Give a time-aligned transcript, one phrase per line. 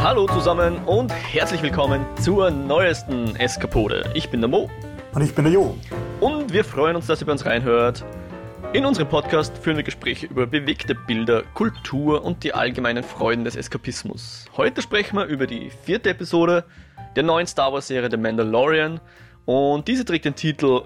[0.00, 4.08] Hallo zusammen und herzlich willkommen zur neuesten Eskapode.
[4.14, 4.70] Ich bin der Mo.
[5.12, 5.76] Und ich bin der Jo.
[6.20, 8.04] Und wir freuen uns, dass ihr bei uns reinhört.
[8.72, 13.56] In unserem Podcast führen wir Gespräche über bewegte Bilder, Kultur und die allgemeinen Freuden des
[13.56, 14.44] Eskapismus.
[14.56, 16.64] Heute sprechen wir über die vierte Episode
[17.16, 19.00] der neuen Star Wars-Serie The Mandalorian.
[19.46, 20.82] Und diese trägt den Titel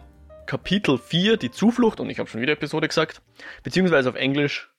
[0.47, 3.21] Kapitel 4, die Zuflucht, und ich habe schon wieder Episode gesagt,
[3.63, 4.71] beziehungsweise auf Englisch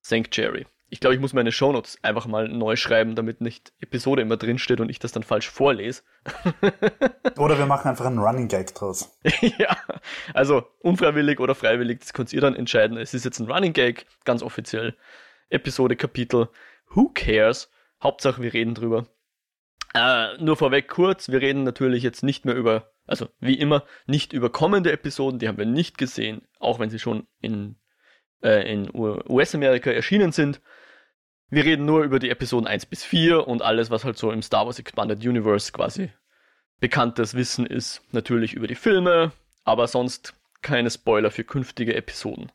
[0.00, 0.66] Sanctuary.
[0.92, 4.78] Ich glaube, ich muss meine Shownotes einfach mal neu schreiben, damit nicht Episode immer drinsteht
[4.78, 6.02] und ich das dann falsch vorlese.
[7.38, 9.18] oder wir machen einfach einen Running Gag draus.
[9.40, 9.74] ja,
[10.34, 12.98] also unfreiwillig oder freiwillig, das könnt ihr dann entscheiden.
[12.98, 14.94] Es ist jetzt ein Running Gag, ganz offiziell.
[15.48, 16.50] Episode, Kapitel.
[16.90, 17.70] Who cares?
[18.02, 19.06] Hauptsache, wir reden drüber.
[19.94, 24.34] Äh, nur vorweg kurz, wir reden natürlich jetzt nicht mehr über, also wie immer, nicht
[24.34, 27.76] über kommende Episoden, die haben wir nicht gesehen, auch wenn sie schon in,
[28.42, 30.60] äh, in US-Amerika erschienen sind.
[31.52, 34.40] Wir reden nur über die Episoden 1 bis 4 und alles, was halt so im
[34.40, 36.10] Star Wars Expanded Universe quasi
[36.80, 38.00] bekanntes Wissen ist.
[38.10, 42.50] Natürlich über die Filme, aber sonst keine Spoiler für künftige Episoden.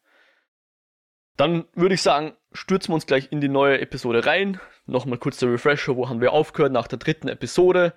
[1.36, 4.60] Dann würde ich sagen, stürzen wir uns gleich in die neue Episode rein.
[4.88, 7.94] Nochmal kurz der Refresher, wo haben wir aufgehört nach der dritten Episode.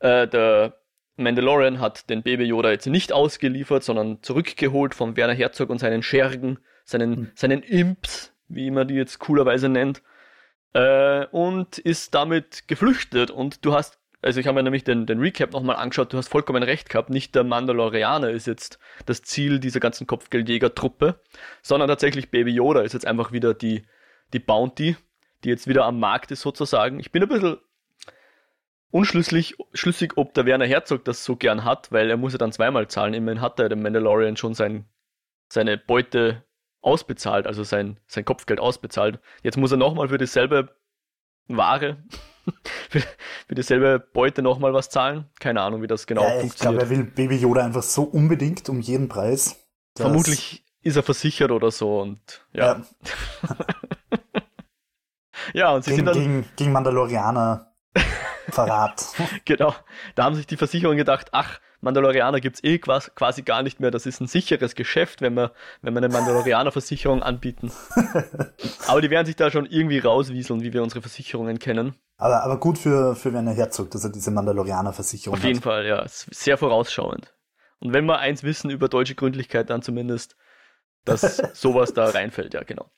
[0.00, 0.80] Äh, der
[1.14, 6.02] Mandalorian hat den Baby Yoda jetzt nicht ausgeliefert, sondern zurückgeholt von Werner Herzog und seinen
[6.02, 7.30] Schergen, seinen, mhm.
[7.36, 10.02] seinen Imps, wie man die jetzt coolerweise nennt
[10.72, 13.30] äh, und ist damit geflüchtet.
[13.30, 16.28] Und du hast, also ich habe mir nämlich den, den Recap nochmal angeschaut, du hast
[16.28, 21.20] vollkommen recht gehabt, nicht der Mandalorianer ist jetzt das Ziel dieser ganzen Kopfgeldjäger-Truppe,
[21.62, 23.84] sondern tatsächlich Baby Yoda ist jetzt einfach wieder die,
[24.32, 24.96] die Bounty,
[25.44, 27.00] die jetzt wieder am Markt ist sozusagen.
[27.00, 27.58] Ich bin ein bisschen
[28.90, 32.52] unschlüssig, schlüssig, ob der Werner Herzog das so gern hat, weil er muss ja dann
[32.52, 33.14] zweimal zahlen.
[33.14, 34.86] Immerhin hat er dem Mandalorian schon sein,
[35.48, 36.44] seine Beute
[36.82, 39.20] ausbezahlt, also sein, sein Kopfgeld ausbezahlt.
[39.42, 40.74] Jetzt muss er nochmal für dieselbe
[41.48, 41.98] Ware,
[42.90, 43.00] für,
[43.46, 45.26] für dieselbe Beute nochmal was zahlen.
[45.40, 46.82] Keine Ahnung, wie das genau ja, funktioniert.
[46.82, 49.56] Ich glaube, er will Baby Yoda einfach so unbedingt um jeden Preis.
[49.96, 52.82] Vermutlich ist er versichert oder so und ja.
[53.42, 53.56] Ja,
[55.52, 56.14] ja und sie gegen, sind dann.
[56.14, 57.69] Gegen, gegen Mandalorianer
[58.52, 59.06] Verrat.
[59.44, 59.74] genau.
[60.14, 63.90] Da haben sich die Versicherungen gedacht, ach, Mandalorianer gibt es eh quasi gar nicht mehr.
[63.90, 65.52] Das ist ein sicheres Geschäft, wenn wir,
[65.82, 67.72] wenn wir eine Mandalorianer-Versicherung anbieten.
[68.86, 71.94] aber die werden sich da schon irgendwie rauswieseln, wie wir unsere Versicherungen kennen.
[72.18, 75.42] Aber, aber gut für, für Werner Herzog, dass er diese Mandalorianer-Versicherung hat.
[75.42, 76.04] Auf jeden Fall, ja.
[76.06, 77.34] Sehr vorausschauend.
[77.78, 80.36] Und wenn wir eins wissen über deutsche Gründlichkeit, dann zumindest,
[81.06, 82.90] dass sowas da reinfällt, ja, genau.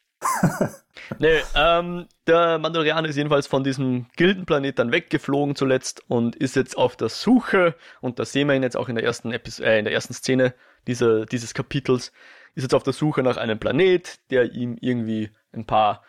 [1.19, 6.77] Nee, ähm, der Mandalorianer ist jedenfalls von diesem Gildenplanet dann weggeflogen zuletzt und ist jetzt
[6.77, 9.79] auf der Suche, und da sehen wir ihn jetzt auch in der ersten, Epis äh,
[9.79, 10.55] in der ersten Szene
[10.87, 12.13] dieser, dieses Kapitels,
[12.55, 16.03] ist jetzt auf der Suche nach einem Planet, der ihm irgendwie ein paar,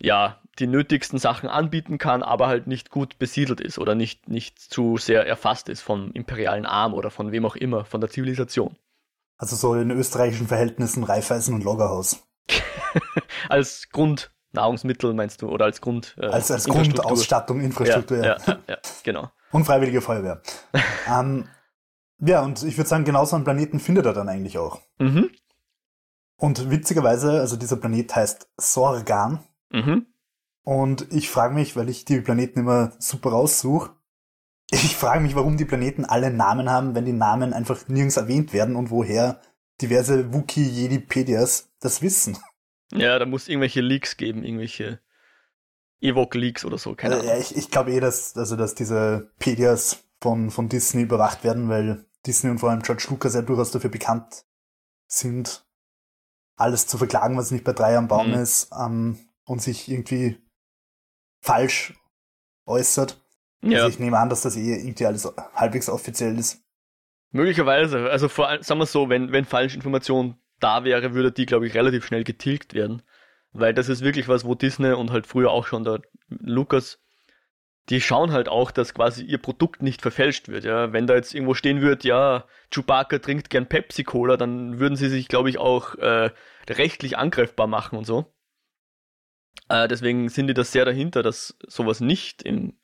[0.00, 4.58] ja, die nötigsten Sachen anbieten kann, aber halt nicht gut besiedelt ist oder nicht, nicht
[4.58, 8.76] zu sehr erfasst ist vom imperialen Arm oder von wem auch immer, von der Zivilisation.
[9.36, 12.24] Also so in österreichischen Verhältnissen Reifeisen und Lagerhaus.
[13.48, 18.76] als Grundnahrungsmittel meinst du oder als Grund äh, als als Grundausstattung Infrastruktur ja, ja, ja,
[19.02, 20.42] genau unfreiwillige Feuerwehr
[21.08, 21.48] ähm,
[22.18, 25.30] ja und ich würde sagen genauso einen Planeten findet er dann eigentlich auch mhm.
[26.36, 30.06] und witzigerweise also dieser Planet heißt Sorgan mhm.
[30.62, 33.90] und ich frage mich weil ich die Planeten immer super raussuche
[34.70, 38.52] ich frage mich, warum die Planeten alle Namen haben, wenn die Namen einfach nirgends erwähnt
[38.52, 39.40] werden und woher
[39.80, 42.36] diverse Wookie-Jedipedias das wissen.
[42.92, 45.00] Ja, da muss irgendwelche Leaks geben, irgendwelche
[46.00, 47.26] Evoque-Leaks oder so, keine Ahnung.
[47.26, 51.68] Ja, ich, ich glaube eh, dass, also, dass diese Pedias von, von Disney überwacht werden,
[51.68, 54.44] weil Disney und vor allem George Lucas ja durchaus dafür bekannt
[55.06, 55.66] sind,
[56.56, 58.34] alles zu verklagen, was nicht bei drei am Baum mhm.
[58.34, 60.36] ist, ähm, und sich irgendwie
[61.40, 61.94] falsch
[62.66, 63.20] äußert.
[63.62, 63.78] Ja.
[63.78, 66.62] Also ich nehme an, dass das eh irgendwie alles halbwegs offiziell ist.
[67.30, 71.46] Möglicherweise, also vor allem, sagen wir so, wenn, wenn falsche Informationen da wäre, würde die,
[71.46, 73.02] glaube ich, relativ schnell getilgt werden.
[73.52, 77.00] Weil das ist wirklich was, wo Disney und halt früher auch schon der Lukas,
[77.88, 80.64] die schauen halt auch, dass quasi ihr Produkt nicht verfälscht wird.
[80.64, 84.96] Ja, wenn da jetzt irgendwo stehen wird, ja, Chewbacca trinkt gern Pepsi Cola, dann würden
[84.96, 86.30] sie sich, glaube ich, auch äh,
[86.68, 88.26] rechtlich angreifbar machen und so.
[89.68, 92.78] Äh, deswegen sind die das sehr dahinter, dass sowas nicht im,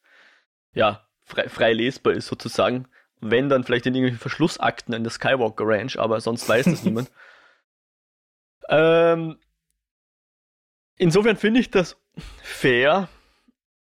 [0.73, 2.89] ja, frei, frei lesbar ist sozusagen.
[3.21, 7.11] Wenn dann vielleicht in irgendwelchen Verschlussakten in der Skywalker Ranch, aber sonst weiß das niemand.
[8.69, 9.39] Ähm,
[10.97, 11.97] insofern finde ich das
[12.43, 13.09] fair,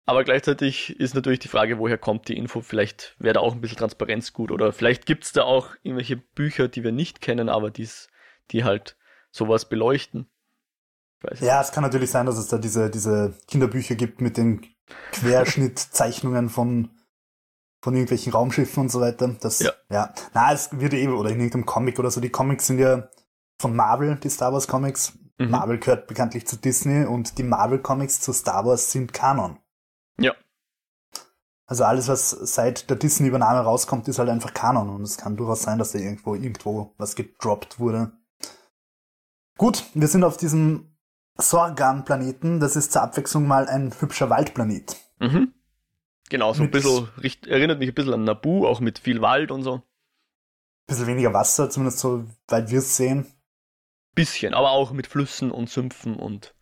[0.06, 2.61] aber gleichzeitig ist natürlich die Frage, woher kommt die Info?
[2.61, 6.17] Vielleicht wäre da auch ein bisschen Transparenz gut oder vielleicht gibt es da auch irgendwelche
[6.17, 8.09] Bücher, die wir nicht kennen, aber die's,
[8.50, 8.97] die halt
[9.31, 10.29] sowas beleuchten.
[11.41, 14.67] Ja, es kann natürlich sein, dass es da diese, diese Kinderbücher gibt mit den
[15.12, 16.91] Querschnittzeichnungen von,
[17.81, 19.35] von irgendwelchen Raumschiffen und so weiter.
[19.41, 19.73] Das, ja.
[19.91, 20.12] ja.
[20.35, 22.20] Na, es wird eben, oder in irgendeinem Comic oder so.
[22.20, 23.09] Die Comics sind ja
[23.59, 25.19] von Marvel, die Star Wars Comics.
[25.39, 25.51] Mhm.
[25.51, 29.59] Marvel gehört bekanntlich zu Disney und die Marvel Comics zu Star Wars sind Kanon.
[30.19, 30.35] Ja.
[31.67, 35.62] Also alles, was seit der Disney-Übernahme rauskommt, ist halt einfach Kanon und es kann durchaus
[35.62, 38.12] sein, dass da irgendwo, irgendwo was gedroppt wurde.
[39.56, 40.95] Gut, wir sind auf diesem
[41.39, 42.61] Sorgan-Planeten.
[42.61, 44.97] Das ist zur Abwechslung mal ein hübscher Waldplanet.
[45.21, 45.55] Mhm.
[46.29, 47.09] Genau, so ein bisschen,
[47.47, 49.83] erinnert mich ein bisschen an Nabu, auch mit viel Wald und so.
[50.87, 53.27] Bisschen weniger Wasser, zumindest so weit wir es sehen.
[54.14, 56.55] Bisschen, aber auch mit Flüssen und Sümpfen und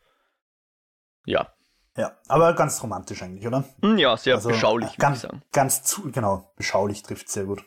[1.25, 1.53] ja.
[1.97, 3.65] Ja, aber ganz romantisch eigentlich, oder?
[3.83, 5.43] Hm, ja, sehr also, beschaulich, ganz, ich sagen.
[5.53, 7.65] Ganz zu, genau, beschaulich trifft sehr gut.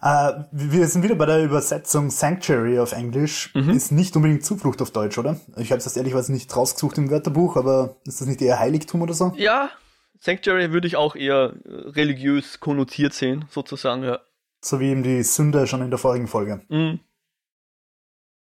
[0.00, 3.54] Äh, wir sind wieder bei der Übersetzung Sanctuary auf Englisch.
[3.54, 3.70] Mhm.
[3.70, 5.38] Ist nicht unbedingt Zuflucht auf Deutsch, oder?
[5.56, 9.12] Ich habe das ehrlicherweise nicht rausgesucht im Wörterbuch, aber ist das nicht eher Heiligtum oder
[9.12, 9.32] so?
[9.36, 9.70] Ja,
[10.18, 14.20] Sanctuary würde ich auch eher äh, religiös konnotiert sehen, sozusagen, ja.
[14.62, 16.62] So wie eben die Sünde schon in der vorigen Folge.
[16.68, 17.00] Mhm.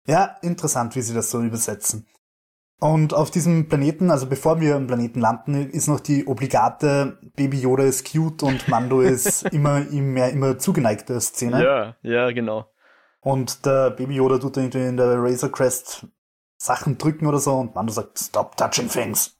[0.07, 2.07] Ja, interessant, wie sie das so übersetzen.
[2.79, 7.59] Und auf diesem Planeten, also bevor wir am Planeten landen, ist noch die obligate Baby
[7.59, 11.63] Yoda ist cute und Mando ist immer ihm mehr immer zugeneigte Szene.
[11.63, 12.71] Ja, ja, genau.
[13.19, 16.07] Und der Baby Yoda tut irgendwie in der Razor Crest
[16.57, 19.37] Sachen drücken oder so und Mando sagt, stop touching things.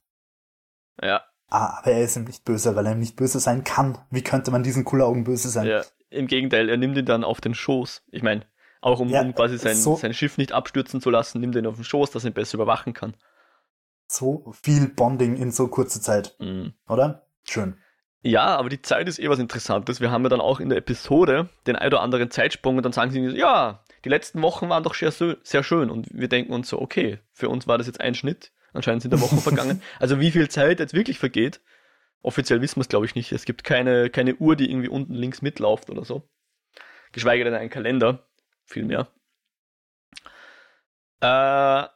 [1.02, 1.22] Ja.
[1.50, 4.00] Ah, aber er ist ihm nicht böse, weil er ihm nicht böse sein kann.
[4.10, 5.68] Wie könnte man diesen cooler Augen böse sein?
[5.68, 8.04] Ja, im Gegenteil, er nimmt ihn dann auf den Schoß.
[8.12, 8.46] Ich meine,
[8.82, 11.62] auch um, ja, um quasi sein, so sein Schiff nicht abstürzen zu lassen, nimmt er
[11.62, 13.16] ihn auf den Schoß, dass er ihn besser überwachen kann.
[14.08, 16.36] So viel Bonding in so kurzer Zeit.
[16.40, 16.74] Mhm.
[16.88, 17.28] Oder?
[17.44, 17.78] Schön.
[18.22, 20.02] Ja, aber die Zeit ist eh was Interessantes.
[20.02, 22.92] Wir haben ja dann auch in der Episode den ein oder anderen Zeitsprung und dann
[22.92, 25.90] sagen sie, ja, die letzten Wochen waren doch sehr, sehr schön.
[25.90, 28.52] Und wir denken uns so, okay, für uns war das jetzt ein Schnitt.
[28.74, 29.82] Anscheinend sind da Wochen vergangen.
[30.00, 31.62] Also wie viel Zeit jetzt wirklich vergeht,
[32.22, 33.32] offiziell wissen wir es, glaube ich, nicht.
[33.32, 36.28] Es gibt keine, keine Uhr, die irgendwie unten links mitläuft oder so.
[37.12, 38.27] Geschweige denn einen Kalender
[38.68, 39.08] viel mehr.
[41.22, 41.88] Äh,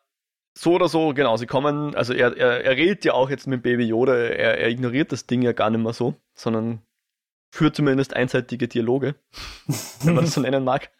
[0.57, 3.63] so oder so, genau, sie kommen, also er, er, er redet ja auch jetzt mit
[3.63, 6.81] Baby Yoda, er, er ignoriert das Ding ja gar nicht mehr so, sondern
[7.51, 9.15] führt zumindest einseitige Dialoge,
[10.03, 10.91] wenn man das so nennen mag.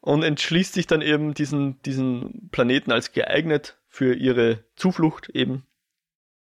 [0.00, 5.66] Und entschließt sich dann eben, diesen, diesen Planeten als geeignet für ihre Zuflucht eben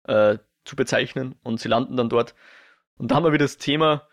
[0.04, 1.36] äh, zu bezeichnen.
[1.42, 2.34] Und sie landen dann dort.
[2.96, 4.08] Und da haben wir wieder das Thema,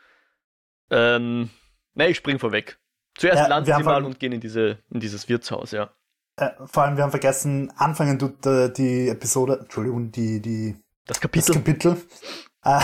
[0.92, 1.50] ähm,
[1.94, 2.78] nein, ich spring vorweg.
[3.17, 5.89] Zuerst ja, landen sie mal und gehen in, diese, in dieses Wirtshaus, ja.
[6.38, 10.75] Äh, vor allem, wir haben vergessen, anfangen tut äh, die Episode, Entschuldigung, die, die,
[11.06, 11.97] das Kapitel, das Kapitel
[12.63, 12.79] äh,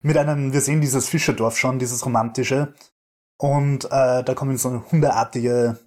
[0.00, 2.74] mit einem, wir sehen dieses Fischerdorf schon, dieses romantische,
[3.38, 5.78] und äh, da kommen so hundeartige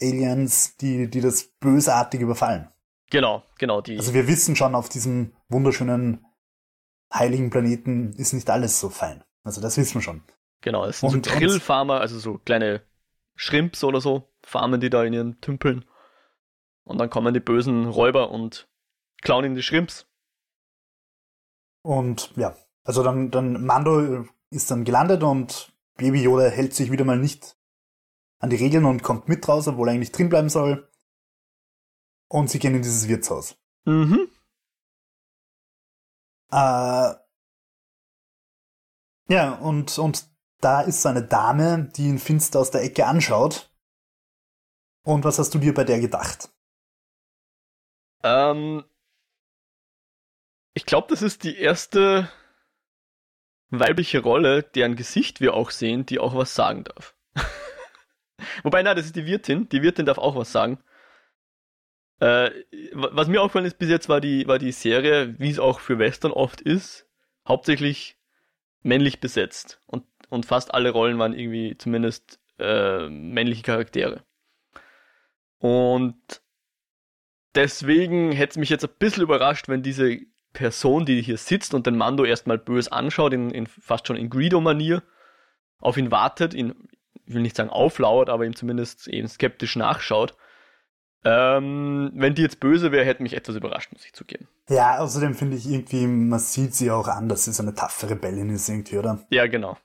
[0.00, 2.68] Aliens, die, die das bösartig überfallen.
[3.10, 3.98] Genau, genau, die.
[3.98, 6.24] Also wir wissen schon, auf diesem wunderschönen
[7.12, 9.22] heiligen Planeten ist nicht alles so fein.
[9.44, 10.22] Also das wissen wir schon.
[10.62, 12.82] Genau, es sind und, so Grillfarmer, also so kleine
[13.34, 15.84] Shrimps oder so, farmen die da in ihren Tümpeln.
[16.84, 18.68] Und dann kommen die bösen Räuber und
[19.22, 20.06] klauen ihnen die Shrimps.
[21.82, 27.04] Und ja, also dann, dann Mando ist dann gelandet und Baby Yoda hält sich wieder
[27.04, 27.56] mal nicht
[28.38, 30.88] an die Regeln und kommt mit raus, obwohl er eigentlich drin bleiben soll.
[32.28, 33.56] Und sie gehen in dieses Wirtshaus.
[33.84, 34.28] Mhm.
[36.50, 37.14] Äh,
[39.28, 40.31] ja, und, und
[40.62, 43.70] da ist so eine Dame, die ihn finster aus der Ecke anschaut.
[45.04, 46.50] Und was hast du dir bei der gedacht?
[48.22, 48.84] Ähm,
[50.74, 52.30] ich glaube, das ist die erste
[53.70, 57.16] weibliche Rolle, deren Gesicht wir auch sehen, die auch was sagen darf.
[58.62, 59.68] Wobei, nein, das ist die Wirtin.
[59.68, 60.78] Die Wirtin darf auch was sagen.
[62.20, 62.50] Äh,
[62.92, 65.98] was mir aufgefallen ist bis jetzt, war die, war die Serie, wie es auch für
[65.98, 67.08] Western oft ist,
[67.48, 68.16] hauptsächlich
[68.82, 69.80] männlich besetzt.
[69.86, 74.24] Und, und fast alle Rollen waren irgendwie zumindest äh, männliche Charaktere.
[75.58, 76.42] Und
[77.54, 80.18] Deswegen hätte es mich jetzt ein bisschen überrascht, wenn diese
[80.52, 84.30] Person, die hier sitzt und den Mando erstmal bös anschaut, in, in fast schon in
[84.30, 85.02] Greedo-Manier,
[85.78, 86.74] auf ihn wartet, ihn,
[87.26, 90.36] ich will nicht sagen auflauert, aber ihm zumindest eben skeptisch nachschaut.
[91.24, 94.48] Ähm, wenn die jetzt böse wäre, hätte mich etwas überrascht, muss ich zugeben.
[94.68, 98.10] Ja, außerdem finde ich irgendwie, man sieht sie auch an, dass sie so eine taffe
[98.10, 99.24] Rebellin ist irgendwie, oder?
[99.30, 99.76] Ja, genau.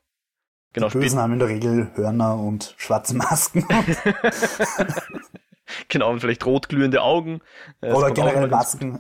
[0.80, 3.66] Genau die Bösen haben in der Regel Hörner und schwarze Masken.
[5.90, 7.42] genau, und vielleicht rotglühende Augen.
[7.82, 9.00] Das Oder generell Masken.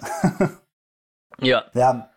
[1.41, 1.63] ja.
[1.73, 2.09] Ja.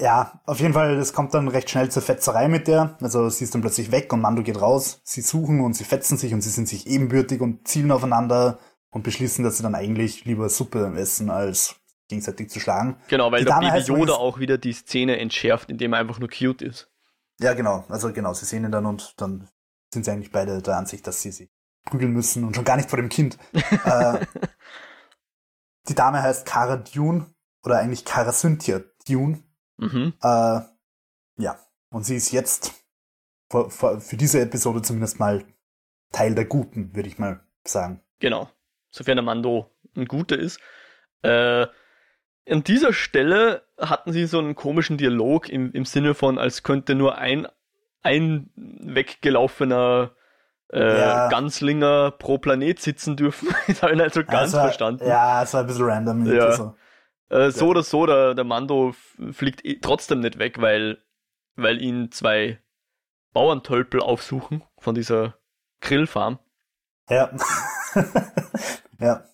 [0.00, 2.96] Ja, auf jeden Fall, das kommt dann recht schnell zur Fetzerei mit der.
[3.00, 5.00] Also sie ist dann plötzlich weg und Mando geht raus.
[5.02, 9.02] Sie suchen und sie fetzen sich und sie sind sich ebenbürtig und zielen aufeinander und
[9.02, 12.96] beschließen, dass sie dann eigentlich lieber Suppe essen als gegenseitig zu schlagen.
[13.08, 16.28] Genau, weil die der Baby Yoda auch wieder die Szene entschärft, indem er einfach nur
[16.28, 16.88] cute ist.
[17.40, 17.84] Ja, genau.
[17.88, 19.48] Also genau, sie sehen ihn dann und dann
[19.92, 21.50] sind sie eigentlich beide der Ansicht, dass sie sich
[21.84, 23.38] prügeln müssen und schon gar nicht vor dem Kind.
[23.52, 24.26] äh,
[25.88, 27.26] die Dame heißt Cara Dune
[27.62, 29.42] oder eigentlich Cara Cynthia Dune.
[29.78, 30.14] Mhm.
[30.22, 30.60] Äh,
[31.38, 31.58] ja,
[31.90, 32.72] und sie ist jetzt
[33.50, 35.44] für, für, für diese Episode zumindest mal
[36.12, 38.02] Teil der Guten, würde ich mal sagen.
[38.18, 38.50] Genau.
[38.90, 40.58] Sofern der Mando ein Guter ist.
[41.22, 41.66] Äh,
[42.50, 46.94] an dieser Stelle hatten sie so einen komischen Dialog im, im Sinne von, als könnte
[46.94, 47.46] nur ein,
[48.02, 50.12] ein weggelaufener
[50.72, 51.28] äh, ja.
[51.28, 53.48] Ganzlinger pro Planet sitzen dürfen.
[53.66, 55.06] das habe ich nicht so ganz war, verstanden.
[55.06, 56.26] Ja, es war ein bisschen random.
[56.26, 56.52] Ja.
[56.52, 56.74] So.
[57.30, 57.70] Äh, so ja.
[57.70, 58.94] oder so, der, der Mando
[59.32, 60.98] fliegt eh trotzdem nicht weg, weil,
[61.56, 62.58] weil ihn zwei
[63.32, 65.34] Bauerntölpel aufsuchen von dieser
[65.80, 66.38] Grillfarm.
[67.08, 67.30] Ja.
[69.00, 69.24] ja.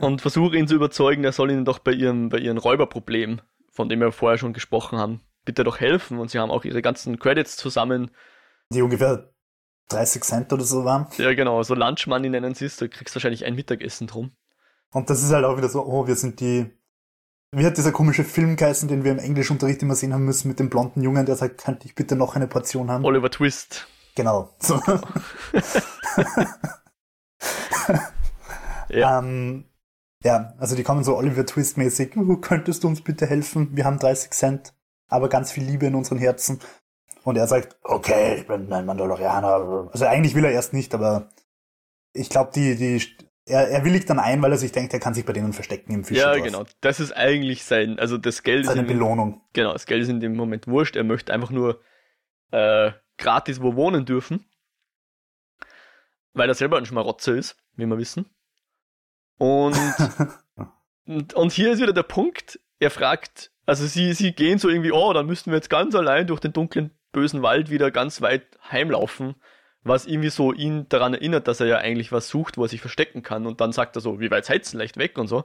[0.00, 3.88] Und versuche ihn zu überzeugen, er soll ihnen doch bei ihrem, bei ihrem Räuberproblem, von
[3.88, 6.18] dem wir vorher schon gesprochen haben, bitte doch helfen.
[6.18, 8.10] Und sie haben auch ihre ganzen Credits zusammen.
[8.72, 9.32] Die ungefähr
[9.88, 11.06] 30 Cent oder so waren.
[11.18, 14.32] Ja, genau, so Lunch Money nennen sie es, da kriegst du wahrscheinlich ein Mittagessen drum.
[14.92, 16.70] Und das ist halt auch wieder so, oh, wir sind die.
[17.52, 20.58] Wie hat dieser komische Film geheißen, den wir im Englischunterricht immer sehen haben müssen, mit
[20.58, 23.04] dem blonden Jungen, der sagt, könnte ich bitte noch eine Portion haben?
[23.04, 23.86] Oliver Twist.
[24.16, 24.50] Genau.
[24.58, 24.80] So.
[28.88, 29.18] ja.
[29.18, 29.64] Ähm,
[30.26, 33.70] ja, also die kommen so Oliver Twist-mäßig, uh, könntest du uns bitte helfen?
[33.72, 34.74] Wir haben 30 Cent,
[35.08, 36.60] aber ganz viel Liebe in unseren Herzen.
[37.22, 39.88] Und er sagt, okay, ich bin ein Mandalorianer.
[39.92, 41.28] Also eigentlich will er erst nicht, aber
[42.12, 43.02] ich glaube, die, die,
[43.46, 45.92] er, er willigt dann ein, weil er sich denkt, er kann sich bei denen verstecken
[45.92, 46.18] im Fisch.
[46.18, 46.64] Ja, genau.
[46.80, 48.86] Das ist eigentlich sein, also das Geld Seine ist.
[48.88, 49.42] Seine Belohnung.
[49.52, 50.96] Genau, das Geld ist in dem Moment wurscht.
[50.96, 51.80] Er möchte einfach nur
[52.50, 54.44] äh, gratis wo wohnen dürfen.
[56.32, 58.26] Weil er selber ein Schmarotzer ist, wie wir wissen.
[59.38, 59.76] Und,
[61.06, 64.92] und, und hier ist wieder der Punkt, er fragt, also sie, sie gehen so irgendwie,
[64.92, 68.58] oh, dann müssten wir jetzt ganz allein durch den dunklen, bösen Wald wieder ganz weit
[68.70, 69.34] heimlaufen,
[69.82, 72.80] was irgendwie so ihn daran erinnert, dass er ja eigentlich was sucht, wo er sich
[72.80, 73.46] verstecken kann.
[73.46, 75.44] Und dann sagt er so, wie weit seid ihr leicht weg und so.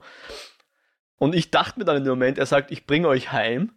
[1.18, 3.74] Und ich dachte mir dann in dem Moment, er sagt, ich bringe euch heim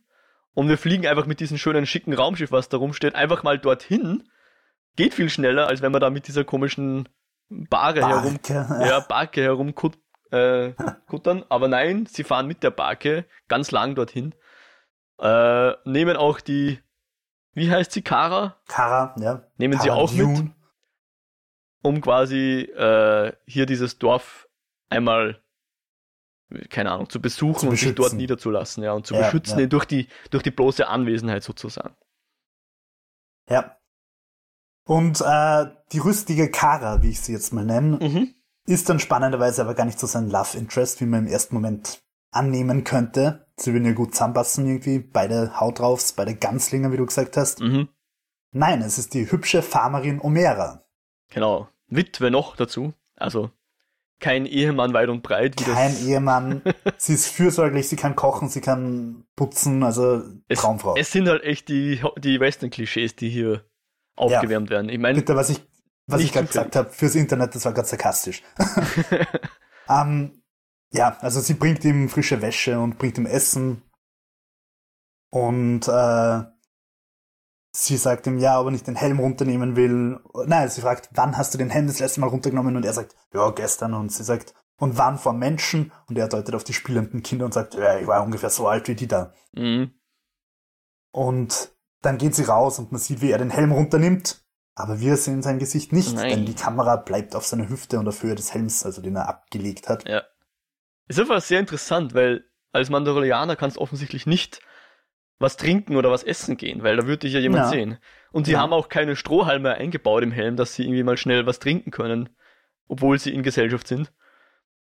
[0.54, 4.24] und wir fliegen einfach mit diesem schönen, schicken Raumschiff, was da rumsteht, einfach mal dorthin.
[4.96, 7.08] Geht viel schneller, als wenn man da mit dieser komischen
[7.48, 10.00] Barke, Barke herum, ja, Barke herumkuttern
[10.34, 10.74] äh,
[11.06, 11.44] kuttern.
[11.48, 14.34] Aber nein, sie fahren mit der Barke ganz lang dorthin.
[15.18, 16.80] Äh, nehmen auch die,
[17.52, 18.56] wie heißt sie, Kara?
[18.66, 19.46] Kara, ja.
[19.56, 20.42] Nehmen Kara sie auch Dune.
[20.42, 20.52] mit,
[21.82, 24.48] um quasi äh, hier dieses Dorf
[24.88, 25.40] einmal,
[26.68, 29.66] keine Ahnung, zu besuchen zu und sich dort niederzulassen, ja, und zu ja, beschützen ja.
[29.66, 31.96] durch die durch die bloße Anwesenheit sozusagen.
[33.48, 33.76] Ja.
[34.86, 38.34] Und äh, die rüstige Kara, wie ich sie jetzt mal nenne, mhm.
[38.66, 42.02] Ist dann spannenderweise aber gar nicht so sein Love Interest, wie man im ersten Moment
[42.30, 43.46] annehmen könnte.
[43.56, 44.98] Sie würden ja gut zusammenpassen irgendwie.
[44.98, 47.60] Beide Haut draufs, beide Ganzlinger, wie du gesagt hast.
[47.60, 47.88] Mhm.
[48.52, 50.84] Nein, es ist die hübsche Farmerin Omera.
[51.30, 51.68] Genau.
[51.88, 52.94] Witwe noch dazu.
[53.16, 53.50] Also
[54.20, 55.56] kein Ehemann weit und breit.
[55.56, 56.62] kein Ehemann.
[56.96, 60.96] sie ist fürsorglich, sie kann kochen, sie kann putzen, also Traumfrau.
[60.96, 63.64] Es, sind halt echt die, die Western-Klischees, die hier
[64.16, 64.76] aufgewärmt ja.
[64.76, 64.88] werden.
[64.88, 65.60] Ich meine, Bitte, was ich
[66.06, 68.42] was ich gerade gesagt habe, fürs Internet, das war gerade sarkastisch.
[69.88, 70.42] ähm,
[70.92, 73.82] ja, also sie bringt ihm frische Wäsche und bringt ihm Essen.
[75.30, 76.44] Und äh,
[77.72, 80.20] sie sagt ihm, ja, ob er nicht den Helm runternehmen will.
[80.46, 82.76] Nein, sie fragt, wann hast du den Helm das letzte Mal runtergenommen?
[82.76, 83.94] Und er sagt, ja, gestern.
[83.94, 85.90] Und sie sagt, und wann vor Menschen?
[86.06, 88.86] Und er deutet auf die spielenden Kinder und sagt, ja, ich war ungefähr so alt
[88.86, 89.32] wie die da.
[89.52, 89.94] Mhm.
[91.12, 94.43] Und dann geht sie raus und man sieht, wie er den Helm runternimmt
[94.74, 96.30] aber wir sehen sein Gesicht nicht, Nein.
[96.30, 99.28] denn die Kamera bleibt auf seiner Hüfte und auf Höhe des Helms, also den er
[99.28, 100.08] abgelegt hat.
[100.08, 100.22] Ja.
[101.06, 104.60] Ist einfach sehr interessant, weil als Mandalorianer kannst du offensichtlich nicht
[105.38, 107.70] was trinken oder was essen gehen, weil da würde dich ja jemand ja.
[107.70, 107.98] sehen.
[108.32, 108.60] Und sie ja.
[108.60, 112.30] haben auch keine Strohhalme eingebaut im Helm, dass sie irgendwie mal schnell was trinken können,
[112.88, 114.12] obwohl sie in Gesellschaft sind.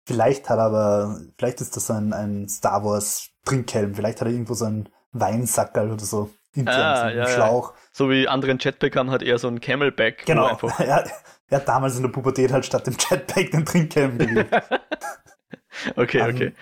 [0.05, 4.33] Vielleicht hat er aber, vielleicht ist das ein, ein Star Wars Trinkhelm, vielleicht hat er
[4.33, 7.73] irgendwo so einen Weinsackerl oder so intern ah, so ja, Schlauch.
[7.73, 7.81] Ja.
[7.93, 10.27] So wie anderen Jetpack haben, hat er so ein Camelback.
[10.27, 10.59] Genau.
[10.79, 11.05] er,
[11.49, 14.53] er hat damals in der Pubertät halt statt dem Jetpack den Trinkhelm gelegt.
[15.97, 16.53] okay, um, okay.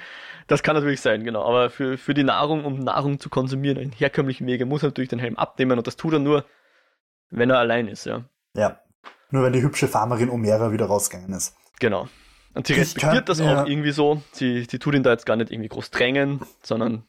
[0.47, 1.45] Das kann natürlich sein, genau.
[1.45, 5.11] Aber für, für die Nahrung, um Nahrung zu konsumieren, in herkömmlichen Wege, muss er natürlich
[5.11, 6.45] den Helm abnehmen und das tut er nur,
[7.31, 8.25] wenn er allein ist, ja.
[8.55, 8.81] Ja.
[9.31, 11.55] Nur wenn die hübsche Farmerin Omera wieder rausgegangen ist.
[11.81, 12.09] Genau.
[12.55, 13.63] Und sie respektiert kann, das ja.
[13.63, 14.23] auch irgendwie so.
[14.33, 17.05] Sie, sie tut ihn da jetzt gar nicht irgendwie groß drängen, sondern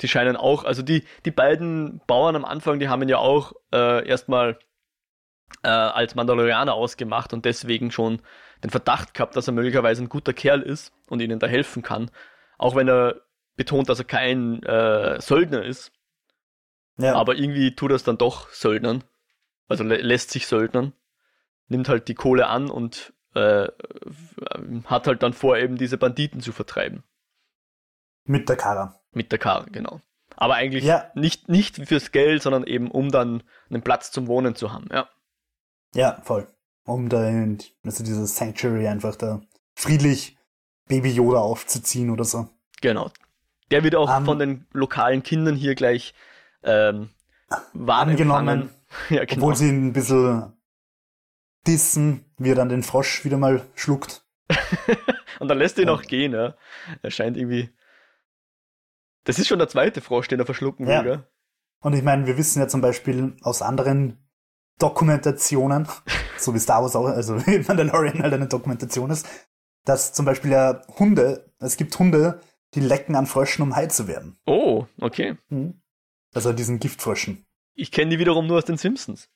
[0.00, 3.52] die scheinen auch, also die, die beiden Bauern am Anfang, die haben ihn ja auch
[3.72, 4.58] äh, erstmal
[5.62, 8.20] äh, als Mandalorianer ausgemacht und deswegen schon
[8.62, 12.10] den Verdacht gehabt, dass er möglicherweise ein guter Kerl ist und ihnen da helfen kann.
[12.58, 13.22] Auch wenn er
[13.56, 15.92] betont, dass er kein äh, Söldner ist.
[16.98, 17.14] Ja.
[17.14, 19.04] Aber irgendwie tut er es dann doch Söldnern.
[19.68, 20.92] Also lä lässt sich Söldnern.
[21.68, 23.68] Nimmt halt die Kohle an und äh,
[24.84, 27.02] hat halt dann vor, eben diese Banditen zu vertreiben.
[28.24, 29.00] Mit der Kara.
[29.16, 30.02] Mit der Kara, genau.
[30.36, 31.10] Aber eigentlich ja.
[31.14, 35.08] nicht, nicht fürs Geld, sondern eben um dann einen Platz zum Wohnen zu haben, ja.
[35.94, 36.46] Ja, voll.
[36.84, 37.22] Um da,
[37.82, 39.40] also dieses Sanctuary einfach da
[39.74, 40.36] friedlich
[40.86, 42.50] Baby Yoda aufzuziehen oder so.
[42.82, 43.10] Genau.
[43.70, 46.12] Der wird auch um, von den lokalen Kindern hier gleich
[46.62, 47.08] ähm,
[47.86, 48.68] angenommen.
[49.08, 49.44] ja, genau.
[49.44, 50.52] Obwohl sie ein bisschen
[51.66, 54.26] dissen, wie er dann den Frosch wieder mal schluckt.
[55.40, 55.94] und dann lässt er ihn ja.
[55.94, 56.54] auch gehen, ja.
[57.00, 57.70] Er scheint irgendwie.
[59.26, 61.02] Das ist schon der zweite Frosch, den er verschlucken will, ja.
[61.02, 61.26] Gell?
[61.80, 64.18] Und ich meine, wir wissen ja zum Beispiel aus anderen
[64.78, 65.86] Dokumentationen,
[66.38, 69.26] so wie Star Wars auch, also wie Mandalorian halt eine Dokumentation ist,
[69.84, 72.40] dass zum Beispiel ja Hunde, es gibt Hunde,
[72.74, 74.38] die lecken an Fröschen, um heil zu werden.
[74.46, 75.36] Oh, okay.
[75.48, 75.80] Mhm.
[76.32, 77.46] Also diesen Giftfröschen.
[77.74, 79.28] Ich kenne die wiederum nur aus den Simpsons.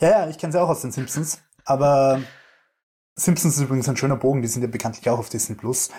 [0.00, 1.42] Ja, ja, ich kenne sie auch aus den Simpsons.
[1.64, 2.20] Aber
[3.14, 5.90] Simpsons ist übrigens ein schöner Bogen, die sind ja bekanntlich auch auf Disney Plus.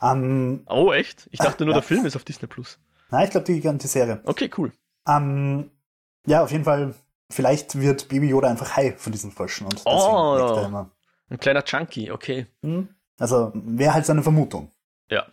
[0.00, 1.28] Um, oh, echt?
[1.32, 1.80] Ich dachte nur, ja.
[1.80, 2.78] der Film ist auf Disney Plus.
[3.10, 4.20] Nein, ich glaube, die, die Serie.
[4.24, 4.72] Okay, cool.
[5.04, 5.70] Um,
[6.26, 6.94] ja, auf jeden Fall,
[7.30, 10.90] vielleicht wird Baby Yoda einfach high von diesen Fröschen und deswegen oh, er immer.
[11.30, 12.46] Ein kleiner Chunky, okay.
[12.62, 12.88] Hm?
[13.18, 14.70] Also, wäre halt seine Vermutung.
[15.10, 15.26] Ja.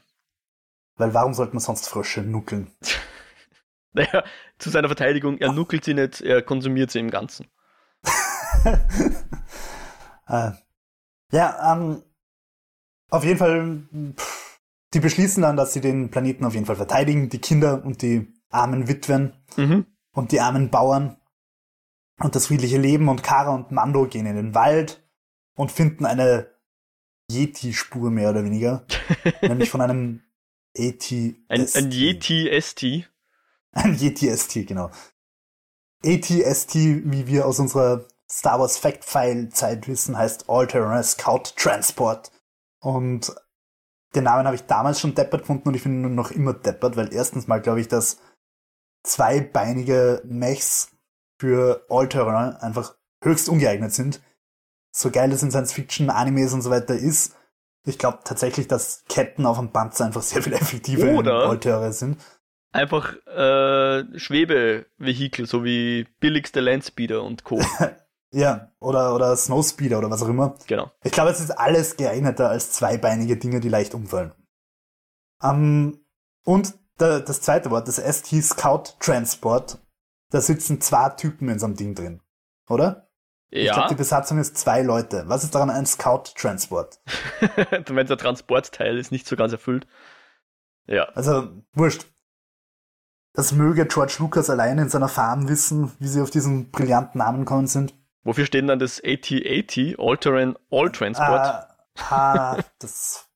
[0.95, 2.71] Weil warum sollte man sonst Frösche nuckeln?
[3.93, 4.23] naja,
[4.57, 7.47] zu seiner Verteidigung, er nuckelt sie nicht, er konsumiert sie im Ganzen.
[10.27, 10.51] äh,
[11.31, 12.03] ja, ähm,
[13.09, 13.83] auf jeden Fall,
[14.17, 14.34] pff,
[14.95, 18.33] die beschließen dann, dass sie den Planeten auf jeden Fall verteidigen, die Kinder und die
[18.49, 19.85] armen Witwen mhm.
[20.13, 21.17] und die armen Bauern
[22.19, 25.05] und das friedliche Leben und Kara und Mando gehen in den Wald
[25.55, 26.49] und finden eine
[27.29, 28.85] Yeti-Spur mehr oder weniger,
[29.41, 30.21] nämlich von einem
[30.77, 31.11] AT.
[31.11, 32.83] Ein, ein Yeti-ST.
[33.77, 34.89] Ein Yeti-ST, genau.
[36.05, 42.31] ATST, wie wir aus unserer Star Wars Fact File Zeit wissen, heißt Alterna Scout Transport.
[42.79, 43.35] Und
[44.15, 46.95] den Namen habe ich damals schon deppert gefunden und ich finde ihn noch immer deppert,
[46.95, 48.17] weil erstens mal glaube ich, dass
[49.03, 50.91] zweibeinige Mechs
[51.39, 54.21] für Alterna einfach höchst ungeeignet sind.
[54.91, 57.35] So geil es in Science-Fiction, Animes und so weiter ist,
[57.85, 61.93] ich glaube tatsächlich, dass Ketten auf dem Panzer einfach sehr viel effektiver Oder in Altäre
[61.93, 62.19] sind.
[62.71, 67.61] Einfach äh, Schwebevehikel, so wie billigste Landspeeder und Co.
[68.35, 70.55] ja, oder, oder Snowspeeder oder was auch immer.
[70.67, 70.91] Genau.
[71.03, 74.33] Ich glaube, es ist alles geeigneter als zweibeinige Dinge, die leicht umfallen.
[75.41, 76.05] Um, ähm,
[76.43, 79.79] und der, das zweite Wort, das ST Scout Transport,
[80.31, 82.21] da sitzen zwei Typen in so einem Ding drin.
[82.67, 83.07] Oder?
[83.51, 83.61] Ja.
[83.61, 85.23] Ich glaube, die Besatzung ist zwei Leute.
[85.27, 86.99] Was ist daran ein Scout-Transport?
[87.87, 89.87] Wenn der Transportteil ist nicht so ganz erfüllt.
[90.87, 91.05] Ja.
[91.15, 92.05] Also, wurscht.
[93.33, 97.39] Das möge George Lucas allein in seiner Farm wissen, wie sie auf diesen brillanten Namen
[97.39, 97.93] gekommen sind.
[98.25, 101.39] Wofür steht dann das AT-80, All-Terrain All-Transport?
[101.39, 101.77] Ah,
[102.09, 103.29] ah, das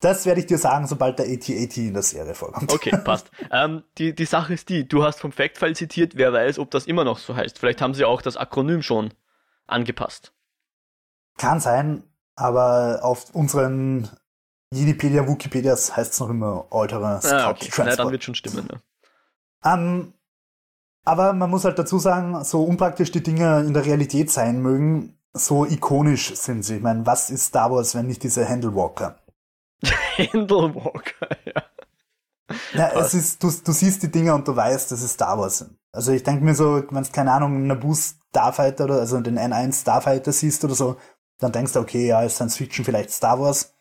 [0.00, 2.72] das werde ich dir sagen, sobald der AT-AT in der Serie vorkommt.
[2.72, 3.30] Okay, passt.
[3.50, 6.86] ähm, die, die Sache ist die, du hast vom Fact-File zitiert, wer weiß, ob das
[6.86, 7.58] immer noch so heißt.
[7.58, 9.14] Vielleicht haben sie auch das Akronym schon
[9.66, 10.32] angepasst.
[11.38, 12.02] Kann sein,
[12.34, 14.10] aber auf unseren
[14.70, 17.68] Wikipedia, Wikipedias heißt es noch immer Alterer ah, okay.
[17.68, 17.88] Transport.
[17.88, 18.68] Na, dann wird schon stimmen.
[18.70, 18.80] Ne?
[19.64, 20.12] Um,
[21.06, 25.16] aber man muss halt dazu sagen, so unpraktisch die Dinge in der Realität sein mögen,
[25.32, 26.76] so ikonisch sind sie.
[26.76, 29.16] Ich meine, was ist Star Wars, wenn nicht diese Handlewalker?
[30.16, 31.62] Handlewalker, ja.
[32.74, 35.58] Ja, es ist, du, du siehst die Dinger und du weißt, dass es Star Wars
[35.58, 35.76] sind.
[35.92, 39.38] Also ich denke mir so, wenn du, keine Ahnung, einen Naboo Starfighter oder also den
[39.38, 40.96] N1 Starfighter siehst oder so,
[41.38, 43.74] dann denkst du, okay, ja, ist Science Fiction vielleicht Star Wars,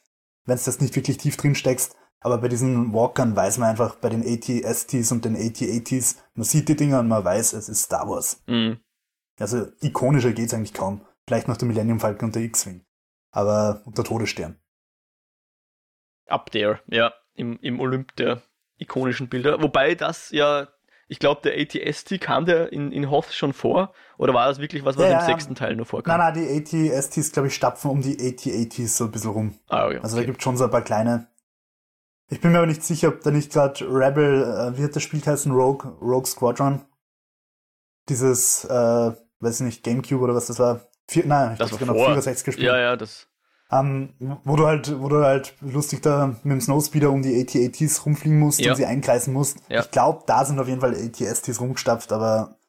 [0.46, 1.96] wenn du das nicht wirklich tief drin steckst.
[2.26, 6.68] Aber bei diesen Walkern weiß man einfach, bei den AT-STs und den AT-ATs, man sieht
[6.68, 8.42] die Dinger und man weiß, es ist Star Wars.
[8.48, 8.80] Mhm.
[9.40, 11.06] Also ikonischer geht's eigentlich kaum.
[11.28, 12.84] Vielleicht noch der Millennium Falcon und der X-Wing.
[13.30, 14.60] Aber und der Todesstern.
[16.26, 18.42] Up there, ja, im, im Olymp der
[18.80, 19.62] ikonischen Bilder.
[19.62, 20.68] Wobei das ja,
[21.08, 24.84] ich glaube, der ATST kam der in, in Hoth schon vor, oder war das wirklich
[24.84, 25.26] was, was ja, im ja.
[25.26, 26.18] sechsten Teil nur vorkam?
[26.18, 29.60] Nein, nein, die ATSTs, glaube ich, stapfen um die AT-ATs so ein bisschen rum.
[29.68, 30.00] Ah, okay.
[30.02, 31.28] Also da gibt schon so ein paar kleine.
[32.30, 35.04] Ich bin mir aber nicht sicher, ob da nicht gerade Rebel, äh, wie hat das
[35.04, 36.84] Spiel heißen, Rogue, Rogue Squadron?
[38.10, 40.82] Dieses, äh, weiß ich nicht, Gamecube oder was das war?
[41.08, 42.68] Vier, nein, ich das genau 64 gespielt.
[42.68, 43.28] Ja, ja, das
[43.72, 48.06] ähm, wo du halt, wo du halt lustig da mit dem Snowspeeder um die AT-ATs
[48.06, 48.72] rumfliegen musst ja.
[48.72, 49.58] und sie einkreisen musst.
[49.70, 49.82] Ja.
[49.82, 52.60] Ich glaube, da sind auf jeden Fall AT-STs rumgestapft, aber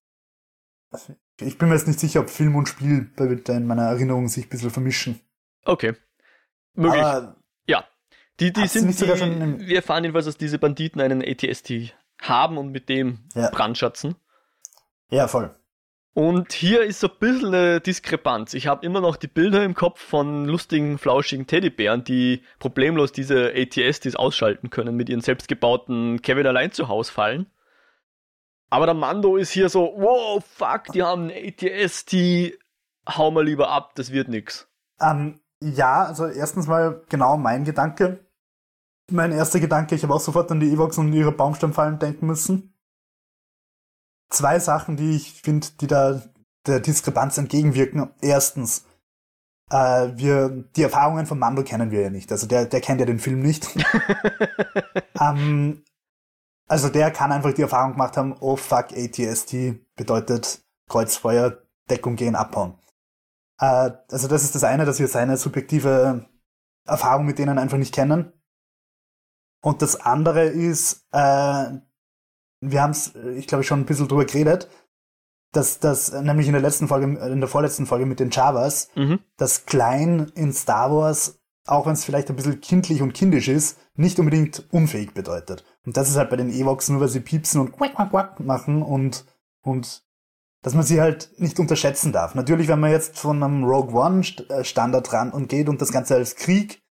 [1.41, 4.49] ich bin mir jetzt nicht sicher, ob Film und Spiel in meiner Erinnerung sich ein
[4.49, 5.21] bisschen vermischen.
[5.65, 5.95] Okay.
[6.75, 7.03] Möglich.
[7.03, 7.37] Aber,
[8.41, 12.89] Die, die sind, die, wir erfahren jedenfalls, dass diese Banditen einen ATST haben und mit
[12.89, 13.51] dem ja.
[13.51, 14.17] brandschatzen.
[15.11, 15.55] Ja, voll.
[16.13, 18.55] Und hier ist so ein bisschen eine Diskrepanz.
[18.55, 23.53] Ich habe immer noch die Bilder im Kopf von lustigen, flauschigen Teddybären, die problemlos diese
[23.55, 27.51] ATSTs ausschalten können mit ihren selbstgebauten Kevin allein zu Hause fallen.
[28.71, 32.59] Aber der Mando ist hier so, wow, fuck, die haben einen ATST,
[33.07, 34.69] hau mal lieber ab, das wird nix.
[34.99, 38.26] Ähm, ja, also erstens mal genau mein Gedanke.
[39.11, 42.75] Mein erster Gedanke, ich habe auch sofort an die Evox und ihre Baumstammfallen denken müssen.
[44.31, 46.23] Zwei Sachen, die ich finde, die da
[46.67, 48.11] der Diskrepanz entgegenwirken.
[48.21, 48.85] Erstens,
[49.71, 52.33] äh, wir, die Erfahrungen von Mando kennen wir ja nicht.
[52.33, 53.69] Also der, der kennt ja den Film nicht.
[55.21, 55.85] ähm,
[56.69, 62.35] also der kann einfach die Erfahrung gemacht haben, oh fuck, ATST bedeutet Kreuzfeuer, Deckung gehen,
[62.35, 62.75] abhauen.
[63.61, 66.27] Äh, also das ist das eine, dass wir seine subjektive
[66.87, 68.33] Erfahrung mit denen einfach nicht kennen.
[69.67, 71.65] Und das andere ist, äh,
[72.61, 74.69] wir haben es, ich glaube, schon ein bisschen drüber geredet,
[75.51, 79.19] dass das nämlich in der letzten Folge, in der vorletzten Folge mit den Javas, mhm.
[79.37, 83.77] dass Klein in Star Wars, auch wenn es vielleicht ein bisschen kindlich und kindisch ist,
[83.97, 85.65] nicht unbedingt unfähig bedeutet.
[85.85, 88.39] Und das ist halt bei den Evox nur, weil sie piepsen und quack, quack, quack
[88.39, 89.25] machen und,
[89.63, 90.05] und
[90.63, 92.37] dass man sie halt nicht unterschätzen darf.
[92.37, 95.91] Natürlich, wenn man jetzt von einem Rogue One äh, Standard ran und geht und das
[95.91, 96.86] Ganze als Krieg,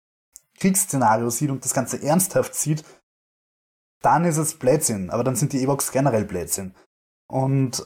[0.63, 2.84] Kriegsszenario sieht und das Ganze ernsthaft sieht,
[4.02, 5.10] dann ist es Blödsinn.
[5.10, 6.73] Aber dann sind die Evox generell Blödsinn.
[7.28, 7.86] Und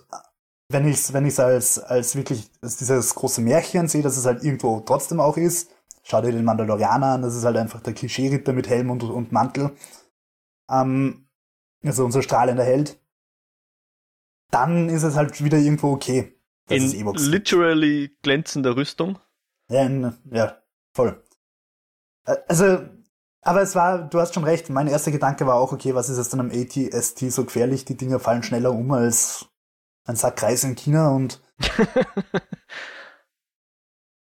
[0.70, 4.26] wenn ich es wenn ich's als, als wirklich als dieses große Märchen sehe, dass es
[4.26, 5.72] halt irgendwo trotzdem auch ist,
[6.04, 9.32] schau dir den Mandalorianer an, das ist halt einfach der Klischee-Ritter mit Helm und, und
[9.32, 9.76] Mantel.
[10.70, 11.28] Ähm,
[11.84, 13.00] also unser strahlender Held
[14.52, 16.34] dann ist es halt wieder irgendwo okay.
[16.70, 19.20] In literally glänzender Rüstung.
[19.70, 20.62] Ja, in, ja,
[20.94, 21.24] voll.
[22.48, 22.80] Also,
[23.42, 26.18] aber es war, du hast schon recht, mein erster Gedanke war auch, okay, was ist
[26.18, 27.86] jetzt dann am ATST so gefährlich?
[27.86, 29.46] Die Dinger fallen schneller um als
[30.06, 31.42] ein Sack Reis in China und.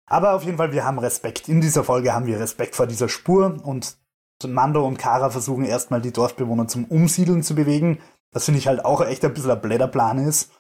[0.07, 1.47] aber auf jeden Fall, wir haben Respekt.
[1.47, 3.97] In dieser Folge haben wir Respekt vor dieser Spur und
[4.43, 7.99] Mando und Kara versuchen erstmal die Dorfbewohner zum Umsiedeln zu bewegen.
[8.31, 10.51] Das finde ich halt auch echt ein bisschen ein Blätterplan ist.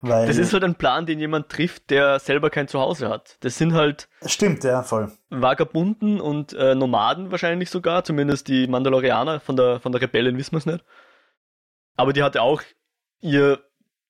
[0.00, 3.36] Weil das ist halt ein Plan, den jemand trifft, der selber kein Zuhause hat.
[3.40, 4.08] Das sind halt.
[4.24, 5.10] Stimmt, ja, voll.
[5.28, 10.52] Vagabunden und äh, Nomaden wahrscheinlich sogar, zumindest die Mandalorianer von der, von der Rebellen wissen
[10.52, 10.84] wir es nicht.
[11.96, 12.62] Aber die hatte auch
[13.20, 13.58] ihr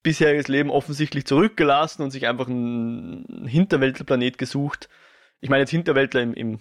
[0.03, 4.90] bisheriges Leben offensichtlich zurückgelassen und sich einfach einen Hinterweltlerplanet gesucht.
[5.40, 6.59] Ich meine jetzt Hinterweltler im, im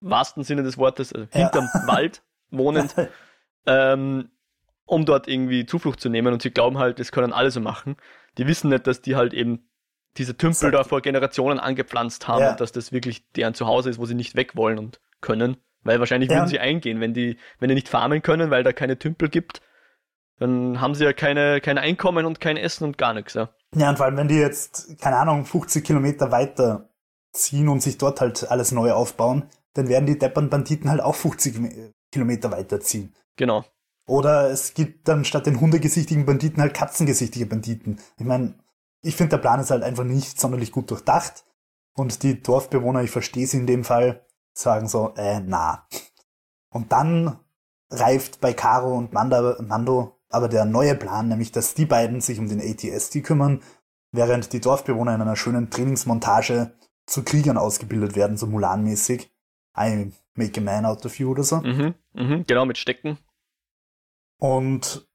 [0.00, 1.86] wahrsten Sinne des Wortes, also hinterm ja.
[1.86, 2.94] Wald wohnend.
[3.66, 4.30] ähm,
[4.84, 7.96] um dort irgendwie Zuflucht zu nehmen und sie glauben halt, das können alle so machen.
[8.38, 9.68] Die wissen nicht, dass die halt eben
[10.16, 12.50] diese Tümpel da vor Generationen angepflanzt haben ja.
[12.52, 15.56] und dass das wirklich deren Zuhause ist, wo sie nicht weg wollen und können.
[15.82, 16.36] Weil wahrscheinlich ja.
[16.36, 19.62] würden sie eingehen, wenn die, wenn die nicht farmen können, weil da keine Tümpel gibt,
[20.38, 23.50] dann haben sie ja keine, kein Einkommen und kein Essen und gar nichts, ja.
[23.74, 26.90] Ja, und vor allem, wenn die jetzt, keine Ahnung, 50 Kilometer weiter
[27.32, 31.14] ziehen und sich dort halt alles neu aufbauen, dann werden die deppern Banditen halt auch
[31.14, 33.14] 50 Kilometer weiter ziehen.
[33.36, 33.64] Genau.
[34.12, 37.98] Oder es gibt dann statt den hundegesichtigen Banditen halt katzengesichtige Banditen.
[38.18, 38.56] Ich meine,
[39.00, 41.46] ich finde, der Plan ist halt einfach nicht sonderlich gut durchdacht.
[41.94, 45.88] Und die Dorfbewohner, ich verstehe sie in dem Fall, sagen so, äh, na.
[46.68, 47.38] Und dann
[47.88, 52.38] reift bei Caro und Manda, Mando aber der neue Plan, nämlich dass die beiden sich
[52.38, 53.62] um den ATST kümmern,
[54.10, 56.74] während die Dorfbewohner in einer schönen Trainingsmontage
[57.06, 59.30] zu Kriegern ausgebildet werden, so Mulan-mäßig.
[59.74, 61.62] I make a man out of you oder so.
[61.62, 63.16] Mhm, mhm, genau, mit Stecken.
[64.42, 65.08] Und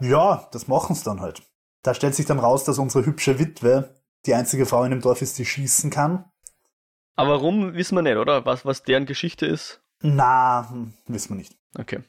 [0.00, 1.42] ja, das machen sie dann halt.
[1.82, 5.20] Da stellt sich dann raus, dass unsere hübsche Witwe die einzige Frau in dem Dorf
[5.20, 6.24] ist, die schießen kann.
[7.14, 8.46] Aber warum, wissen wir nicht, oder?
[8.46, 9.82] Was, was deren Geschichte ist?
[10.00, 11.58] Na, hm, wissen wir nicht.
[11.78, 12.02] Okay.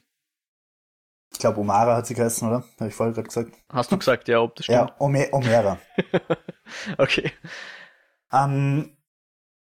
[1.30, 2.64] Ich glaube, Omara hat sie geheißen, oder?
[2.80, 3.52] Habe ich vorher gerade gesagt.
[3.68, 4.78] Hast du gesagt, ja, ob das stimmt?
[4.78, 5.78] Ja, Ome Omera.
[6.96, 7.32] okay.
[8.32, 8.96] Ähm,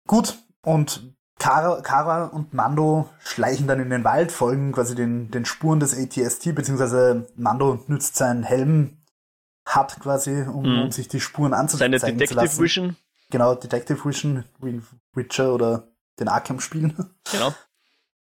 [0.07, 5.46] gut, und Kara, Kara und Mando schleichen dann in den Wald, folgen quasi den, den
[5.46, 8.98] Spuren des ATST, beziehungsweise Mando nützt seinen Helm,
[9.64, 10.83] hat quasi, um, mm.
[10.83, 12.96] um sich die Spuren anzuzeigen Seine Detective Vision.
[13.31, 14.83] Genau, Detective Vision, wie
[15.14, 17.11] Witcher oder den Arkham-Spielen.
[17.33, 17.55] Genau.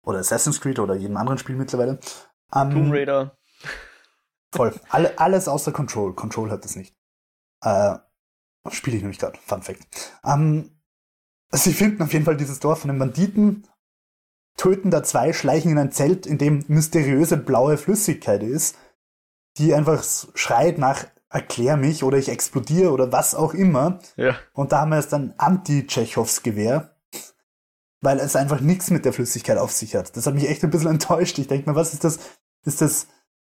[0.06, 1.98] Oder Assassin's Creed oder jedem anderen Spiel mittlerweile.
[2.50, 3.38] Um, Tomb Raider.
[4.52, 4.78] Voll.
[4.90, 6.14] Alle, alles außer Control.
[6.14, 6.94] Control hat das nicht.
[7.62, 7.96] Äh,
[8.70, 9.38] Spiele ich nämlich gerade.
[9.38, 9.86] Fun Fact.
[10.22, 10.73] Um,
[11.50, 13.66] Sie finden auf jeden Fall dieses Dorf von den Banditen,
[14.56, 18.76] töten da zwei, schleichen in ein Zelt, in dem mysteriöse blaue Flüssigkeit ist,
[19.58, 20.04] die einfach
[20.34, 23.98] schreit nach erklär mich oder ich explodiere oder was auch immer.
[24.16, 24.36] Ja.
[24.52, 26.96] Und da haben wir jetzt ein Anti-Tschechows Gewehr.
[28.00, 30.16] weil es einfach nichts mit der Flüssigkeit auf sich hat.
[30.16, 31.38] Das hat mich echt ein bisschen enttäuscht.
[31.38, 32.18] Ich denke mir, was ist das?
[32.64, 33.08] Ist das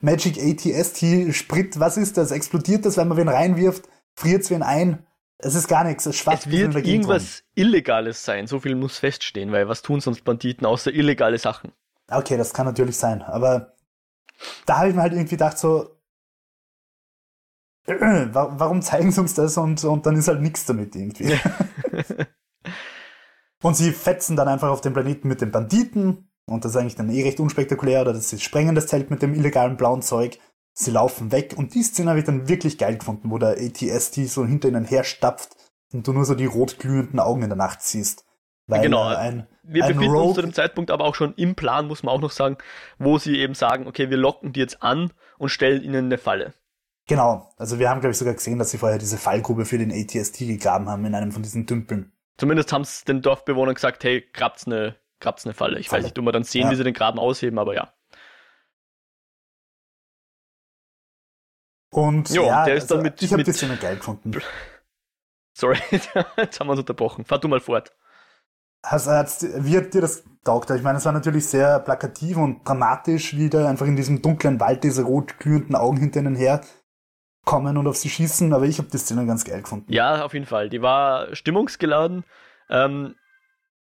[0.01, 1.79] Magic ATST Sprit?
[1.79, 2.31] Was ist das?
[2.31, 3.89] Explodiert das, wenn man wen reinwirft?
[4.13, 5.04] Friert es wen ein?
[5.37, 6.45] Es ist gar nichts, es schwappt.
[6.45, 10.93] Es wird irgendwas Illegales sein, so viel muss feststehen, weil was tun sonst Banditen außer
[10.93, 11.73] illegale Sachen?
[12.09, 13.73] Okay, das kann natürlich sein, aber
[14.65, 15.99] da habe ich mir halt irgendwie gedacht, so,
[17.85, 21.33] warum zeigen sie uns das und, und dann ist halt nichts damit irgendwie.
[23.61, 26.95] und sie fetzen dann einfach auf den Planeten mit den Banditen und das ist eigentlich
[26.95, 30.39] dann eh recht unspektakulär oder das ist sprengen das Zelt mit dem illegalen blauen Zeug.
[30.77, 34.27] Sie laufen weg und die Szene habe ich dann wirklich geil gefunden, wo der ATST
[34.27, 35.55] so hinter ihnen herstapft
[35.93, 38.25] und du nur so die rot glühenden Augen in der Nacht siehst.
[38.67, 39.03] Weil genau.
[39.03, 42.03] Ein, wir ein befinden Rogue uns zu dem Zeitpunkt aber auch schon im Plan, muss
[42.03, 42.57] man auch noch sagen,
[42.97, 46.53] wo sie eben sagen, okay, wir locken die jetzt an und stellen ihnen eine Falle.
[47.07, 47.49] Genau.
[47.55, 50.39] Also wir haben, glaube ich, sogar gesehen, dass sie vorher diese Fallgrube für den ATST
[50.39, 52.11] gegraben haben in einem von diesen Tümpeln.
[52.37, 55.79] Zumindest haben es den Dorfbewohnern gesagt, hey, grabt's eine, grabt's eine Falle.
[55.79, 55.99] Ich Falle.
[56.01, 56.71] weiß nicht, ob wir dann sehen, ja.
[56.71, 57.93] wie sie den Graben ausheben, aber ja.
[61.95, 63.21] Und jo, ja, der ist also, dann mit.
[63.21, 64.35] Ich habe die Szene geil gefunden.
[65.53, 67.23] Sorry, jetzt haben wir uns unterbrochen.
[67.23, 67.95] Fahr du mal fort.
[68.85, 69.07] Hast,
[69.65, 70.69] wie hat dir das taugt?
[70.71, 74.59] Ich meine, es war natürlich sehr plakativ und dramatisch, wie da einfach in diesem dunklen
[74.59, 76.59] Wald diese rot glühenden Augen hinter ihnen her
[77.45, 79.91] kommen und auf sie schießen, aber ich habe die Szene ganz geil gefunden.
[79.91, 80.67] Ja, auf jeden Fall.
[80.67, 82.25] Die war stimmungsgeladen.
[82.69, 83.15] Ähm,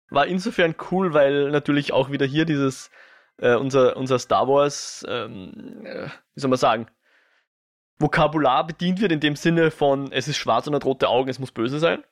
[0.10, 2.90] war insofern cool, weil natürlich auch wieder hier dieses,
[3.38, 6.88] äh, unser, unser Star Wars, ähm, äh, wie soll man sagen,
[8.00, 11.40] Vokabular bedient wird in dem Sinne von, es ist schwarz und hat rote Augen, es
[11.40, 12.04] muss böse sein.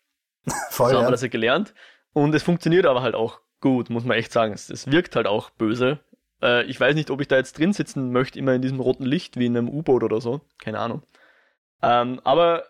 [0.70, 1.74] Voll, so haben wir das ja gelernt.
[2.14, 4.54] Und es funktioniert aber halt auch gut, muss man echt sagen.
[4.54, 6.00] Es, es wirkt halt auch böse.
[6.42, 9.06] Äh, ich weiß nicht, ob ich da jetzt drin sitzen möchte, immer in diesem roten
[9.06, 10.42] Licht, wie in einem U-Boot oder so.
[10.60, 11.04] Keine Ahnung.
[11.82, 12.64] Ähm, aber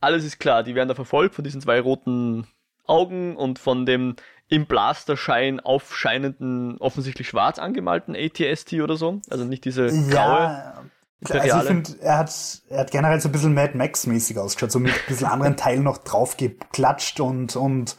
[0.00, 2.46] alles ist klar, die werden da verfolgt von diesen zwei roten
[2.86, 4.16] Augen und von dem
[4.48, 9.20] im Blasterschein aufscheinenden, offensichtlich schwarz angemalten ATST oder so.
[9.28, 10.12] Also nicht diese graue.
[10.12, 10.84] Ja,
[11.24, 14.78] also ich finde, er hat, er hat generell so ein bisschen Mad Max-mäßig ausgeschaut, so
[14.78, 17.96] mit ein bisschen anderen Teilen noch draufgeklatscht und, und,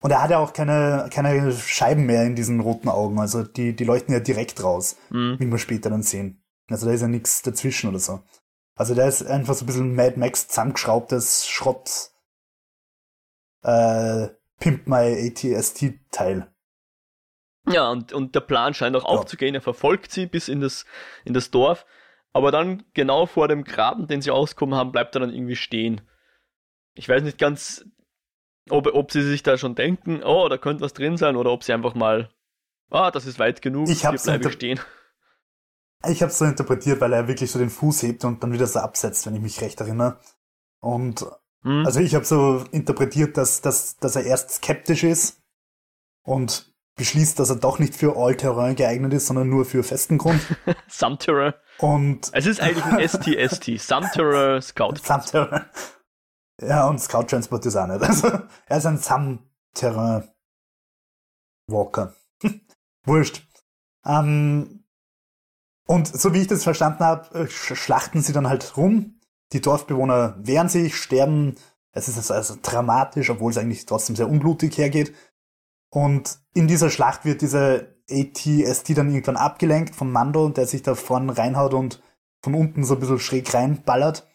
[0.00, 3.20] und er hat ja auch keine, keine Scheiben mehr in diesen roten Augen.
[3.20, 5.36] Also die, die leuchten ja direkt raus, mhm.
[5.38, 6.42] wie wir später dann sehen.
[6.68, 8.22] Also da ist ja nichts dazwischen oder so.
[8.74, 12.10] Also der ist einfach so ein bisschen Mad Max zusammengeschraubtes Schrott,
[13.62, 16.50] äh, Pimp My ATST-Teil.
[17.68, 19.08] Ja, und, und der Plan scheint auch ja.
[19.08, 19.54] aufzugehen.
[19.54, 20.84] Er verfolgt sie bis in das,
[21.24, 21.84] in das Dorf
[22.36, 26.02] aber dann genau vor dem Graben, den sie auskommen haben, bleibt er dann irgendwie stehen.
[26.94, 27.86] Ich weiß nicht ganz,
[28.68, 31.64] ob, ob sie sich da schon denken, oh, da könnte was drin sein, oder ob
[31.64, 32.28] sie einfach mal,
[32.90, 34.78] ah, das ist weit genug, ich hier bleibe ich stehen.
[36.06, 38.66] Ich habe es so interpretiert, weil er wirklich so den Fuß hebt und dann wieder
[38.66, 40.20] so absetzt, wenn ich mich recht erinnere.
[40.80, 41.24] Und
[41.62, 41.86] hm.
[41.86, 45.40] also ich habe so interpretiert, dass, dass, dass er erst skeptisch ist
[46.22, 50.40] und beschließt, dass er doch nicht für All-Terrain geeignet ist, sondern nur für festen Grund.
[50.88, 51.54] Some-Terrain.
[51.78, 54.94] Und es ist eigentlich ein STST, Some-Terrain Scout.
[55.02, 55.66] Some-Terrain.
[56.60, 58.02] Ja, und Scout Transport ist auch nicht.
[58.02, 58.28] Also,
[58.66, 60.28] er ist ein Some-Terrain
[61.68, 62.14] Walker.
[63.04, 63.46] Wurscht.
[64.04, 64.84] Ähm,
[65.86, 69.20] und so wie ich das verstanden habe, äh, schlachten sie dann halt rum.
[69.52, 71.56] Die Dorfbewohner wehren sich, sterben.
[71.92, 75.14] Es ist also dramatisch, obwohl es eigentlich trotzdem sehr unblutig hergeht.
[75.96, 80.94] Und in dieser Schlacht wird diese ATST dann irgendwann abgelenkt vom Mando, der sich da
[80.94, 82.02] vorne reinhaut und
[82.42, 84.28] von unten so ein bisschen schräg reinballert.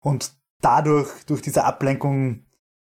[0.00, 2.46] Und dadurch, durch diese Ablenkung,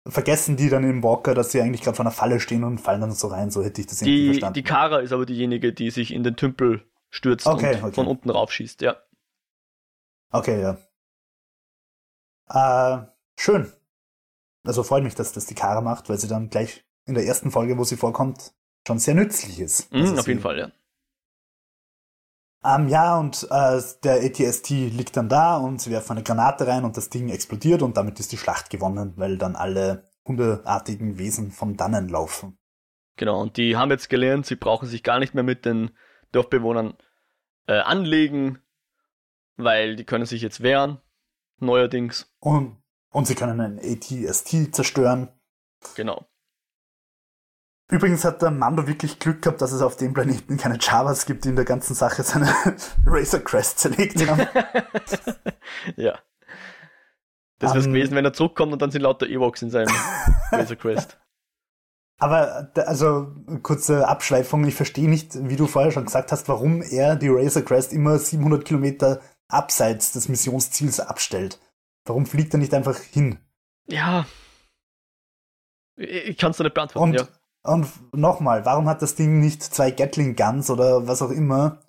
[0.05, 2.99] vergessen die dann im Walker, dass sie eigentlich gerade vor einer Falle stehen und fallen
[2.99, 3.51] dann so rein.
[3.51, 4.55] So hätte ich das irgendwie verstanden.
[4.55, 7.93] Die Kara ist aber diejenige, die sich in den Tümpel stürzt okay, und okay.
[7.93, 8.97] von unten raufschießt, ja.
[10.33, 10.77] Okay, ja.
[12.49, 13.71] Äh, schön.
[14.65, 17.51] Also freut mich, dass das die Kara macht, weil sie dann gleich in der ersten
[17.51, 18.53] Folge, wo sie vorkommt,
[18.87, 19.91] schon sehr nützlich ist.
[19.93, 20.71] Mhm, auf jeden Fall, ja.
[22.63, 26.83] Ähm, ja, und äh, der ATST liegt dann da und sie werfen eine Granate rein
[26.83, 31.51] und das Ding explodiert und damit ist die Schlacht gewonnen, weil dann alle hundeartigen Wesen
[31.51, 32.57] von dannen laufen.
[33.15, 35.91] Genau, und die haben jetzt gelernt, sie brauchen sich gar nicht mehr mit den
[36.31, 36.95] Dorfbewohnern
[37.67, 38.59] äh, anlegen,
[39.55, 40.99] weil die können sich jetzt wehren,
[41.59, 42.33] neuerdings.
[42.39, 42.77] Und,
[43.09, 45.29] und sie können einen ATST zerstören.
[45.95, 46.28] Genau.
[47.91, 51.43] Übrigens hat der Mando wirklich Glück gehabt, dass es auf dem Planeten keine Javas gibt,
[51.43, 52.53] die in der ganzen Sache seine
[53.05, 54.47] Razor Crest zerlegt haben.
[55.95, 56.19] ja.
[57.57, 59.93] Das wäre um, gewesen, wenn er zurückkommt und dann sind lauter Ewoks in seinem
[60.51, 61.19] Razor Crest.
[62.19, 67.15] Aber, also, kurze Abschweifung, ich verstehe nicht, wie du vorher schon gesagt hast, warum er
[67.15, 71.59] die Razor Crest immer 700 Kilometer abseits des Missionsziels abstellt.
[72.05, 73.39] Warum fliegt er nicht einfach hin?
[73.87, 74.27] Ja.
[75.95, 77.27] Ich kann es nicht beantworten, und, ja.
[77.63, 81.81] Und nochmal, warum hat das Ding nicht zwei Gatling Guns oder was auch immer,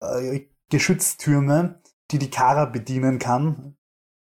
[0.00, 3.76] äh, Geschütztürme, die die Kara bedienen kann?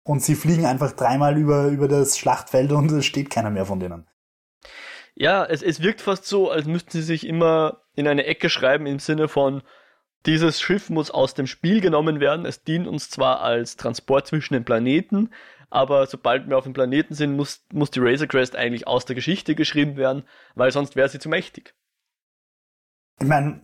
[0.04, 3.80] Und sie fliegen einfach dreimal über, über das Schlachtfeld und es steht keiner mehr von
[3.80, 4.08] denen.
[5.14, 8.86] Ja, es, es wirkt fast so, als müssten sie sich immer in eine Ecke schreiben
[8.86, 9.62] im Sinne von,
[10.26, 12.46] dieses Schiff muss aus dem Spiel genommen werden.
[12.46, 15.30] Es dient uns zwar als Transport zwischen den Planeten,
[15.70, 19.14] aber sobald wir auf dem Planeten sind, muss, muss die Razor Crest eigentlich aus der
[19.14, 21.74] Geschichte geschrieben werden, weil sonst wäre sie zu mächtig.
[23.20, 23.60] Ich meine,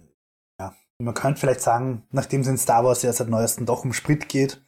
[0.58, 3.92] ja, man könnte vielleicht sagen, nachdem es in Star Wars ja seit neuestem doch um
[3.92, 4.60] Sprit geht,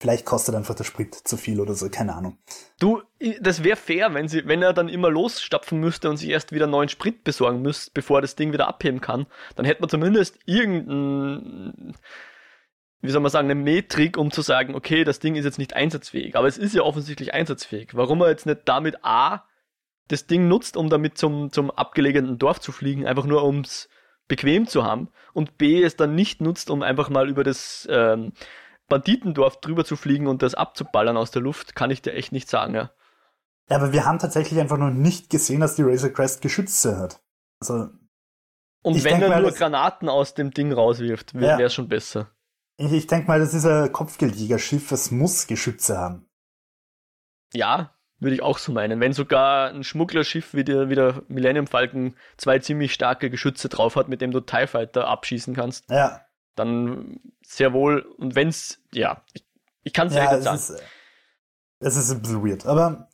[0.00, 2.38] vielleicht kostet einfach der Sprit zu viel oder so, keine Ahnung.
[2.80, 3.02] Du,
[3.40, 6.66] das wäre fair, wenn sie, wenn er dann immer losstapfen müsste und sich erst wieder
[6.66, 11.94] neuen Sprit besorgen müsste, bevor das Ding wieder abheben kann, dann hätte man zumindest irgendein
[13.04, 15.74] wie soll man sagen, eine Metrik, um zu sagen, okay, das Ding ist jetzt nicht
[15.74, 16.36] einsatzfähig.
[16.36, 17.90] Aber es ist ja offensichtlich einsatzfähig.
[17.92, 19.44] Warum er jetzt nicht damit A
[20.08, 23.90] das Ding nutzt, um damit zum, zum abgelegenen Dorf zu fliegen, einfach nur ums
[24.26, 28.32] bequem zu haben, und B es dann nicht nutzt, um einfach mal über das ähm,
[28.88, 32.48] Banditendorf drüber zu fliegen und das abzuballern aus der Luft, kann ich dir echt nicht
[32.48, 32.90] sagen, ja.
[33.68, 37.20] Ja, aber wir haben tatsächlich einfach noch nicht gesehen, dass die Razor Crest Geschütze hat.
[37.60, 37.90] Also.
[38.82, 41.68] Und wenn er nur Granaten aus dem Ding rauswirft, wäre es ja.
[41.68, 42.33] schon besser.
[42.76, 46.28] Ich, ich denke mal, das ist ein Kopfgeldjägerschiff, es muss Geschütze haben.
[47.52, 49.00] Ja, würde ich auch so meinen.
[49.00, 53.96] Wenn sogar ein Schmugglerschiff wie der, wie der Millennium Falcon zwei ziemlich starke Geschütze drauf
[53.96, 56.20] hat, mit dem du TIE Fighter abschießen kannst, ja.
[56.56, 58.00] dann sehr wohl.
[58.00, 59.44] Und wenn's, ja, ich,
[59.82, 60.56] ich kann es ja, nicht sagen.
[60.56, 60.82] Ist,
[61.80, 63.08] es ist ein bisschen weird, aber.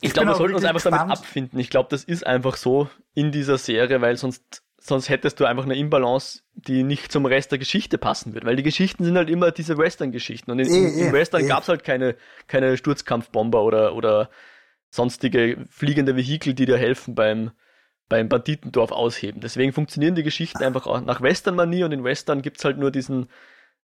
[0.00, 1.00] Ich, ich glaube, wir sollten uns einfach gespannt.
[1.00, 1.58] damit abfinden.
[1.58, 5.64] Ich glaube, das ist einfach so in dieser Serie, weil sonst sonst hättest du einfach
[5.64, 8.44] eine Imbalance, die nicht zum Rest der Geschichte passen wird.
[8.44, 10.50] Weil die Geschichten sind halt immer diese Western-Geschichten.
[10.50, 11.48] Und in, in, in Western e.
[11.48, 12.16] gab es halt keine,
[12.48, 14.28] keine Sturzkampfbomber oder, oder
[14.90, 17.52] sonstige fliegende Vehikel, die dir helfen beim,
[18.10, 19.40] beim Banditendorf ausheben.
[19.40, 23.28] Deswegen funktionieren die Geschichten einfach auch nach Western-Manier und in Western gibt's halt nur diesen,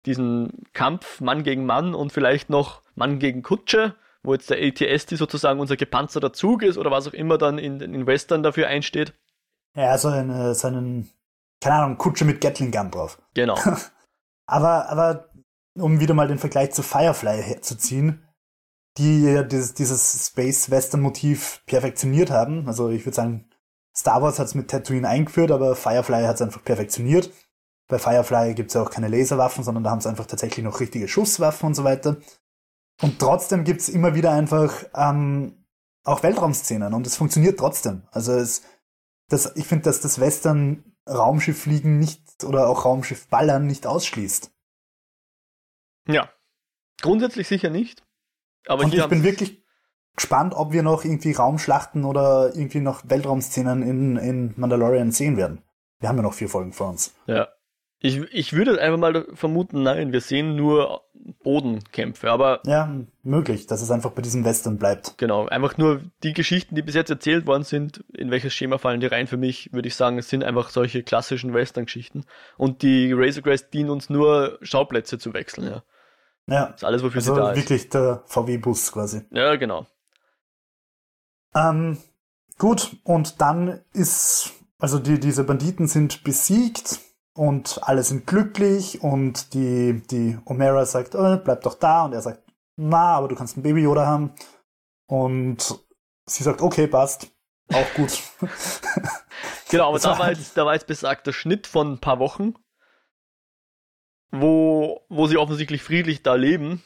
[0.06, 5.12] diesen Kampf Mann gegen Mann und vielleicht noch Mann gegen Kutsche, wo jetzt der ATST
[5.12, 9.14] sozusagen unser gepanzerter Zug ist oder was auch immer dann in, in Western dafür einsteht.
[9.80, 11.10] Ja, so, eine, so einen,
[11.62, 13.18] keine Ahnung, Kutsche mit Gatling Gun drauf.
[13.34, 13.58] Genau.
[14.46, 15.30] aber, aber,
[15.76, 18.28] um wieder mal den Vergleich zu Firefly herzuziehen,
[18.98, 22.68] die ja dieses, dieses Space-Western-Motiv perfektioniert haben.
[22.68, 23.50] Also ich würde sagen,
[23.96, 27.32] Star Wars hat es mit Tatooine eingeführt, aber Firefly hat es einfach perfektioniert.
[27.88, 30.82] Bei Firefly gibt es ja auch keine Laserwaffen, sondern da haben sie einfach tatsächlich noch
[30.82, 32.18] richtige Schusswaffen und so weiter.
[33.02, 35.66] Und trotzdem gibt es immer wieder einfach ähm,
[36.04, 38.04] auch Weltraumszenen und es funktioniert trotzdem.
[38.12, 38.64] Also es,
[39.30, 44.52] das, ich finde, dass das Western Raumschifffliegen nicht oder auch Raumschiff Ballern nicht ausschließt.
[46.08, 46.30] Ja,
[47.02, 48.04] grundsätzlich sicher nicht.
[48.68, 49.64] Aber Und ich bin wirklich
[50.16, 55.64] gespannt, ob wir noch irgendwie Raumschlachten oder irgendwie noch Weltraumszenen in, in Mandalorian sehen werden.
[56.00, 57.14] Wir haben ja noch vier Folgen vor uns.
[57.26, 57.48] Ja.
[58.02, 61.02] Ich, ich würde einfach mal vermuten, nein, wir sehen nur
[61.44, 62.62] Bodenkämpfe, aber.
[62.66, 62.90] Ja,
[63.24, 65.18] möglich, dass es einfach bei diesem Western bleibt.
[65.18, 69.02] Genau, einfach nur die Geschichten, die bis jetzt erzählt worden sind, in welches Schema fallen
[69.02, 72.24] die rein für mich, würde ich sagen, es sind einfach solche klassischen Western-Geschichten.
[72.58, 75.84] Und die Razor Crest dienen uns nur, Schauplätze zu wechseln, ja.
[76.48, 76.66] Ja.
[76.68, 77.94] Das ist alles, wofür also sie da wirklich ist.
[77.94, 79.24] der VW-Bus quasi.
[79.32, 79.86] Ja, genau.
[81.54, 81.98] Ähm,
[82.58, 87.00] gut, und dann ist, also die, diese Banditen sind besiegt
[87.40, 92.22] und alle sind glücklich und die, die Omera sagt, oh, bleib doch da und er
[92.22, 92.44] sagt,
[92.76, 94.34] na, aber du kannst ein Baby Yoda haben
[95.08, 95.80] und
[96.26, 97.32] sie sagt, okay, passt,
[97.72, 98.22] auch gut.
[99.70, 102.56] genau, aber da war, jetzt, da war jetzt besagter Schnitt von ein paar Wochen,
[104.32, 106.84] wo, wo sie offensichtlich friedlich da leben,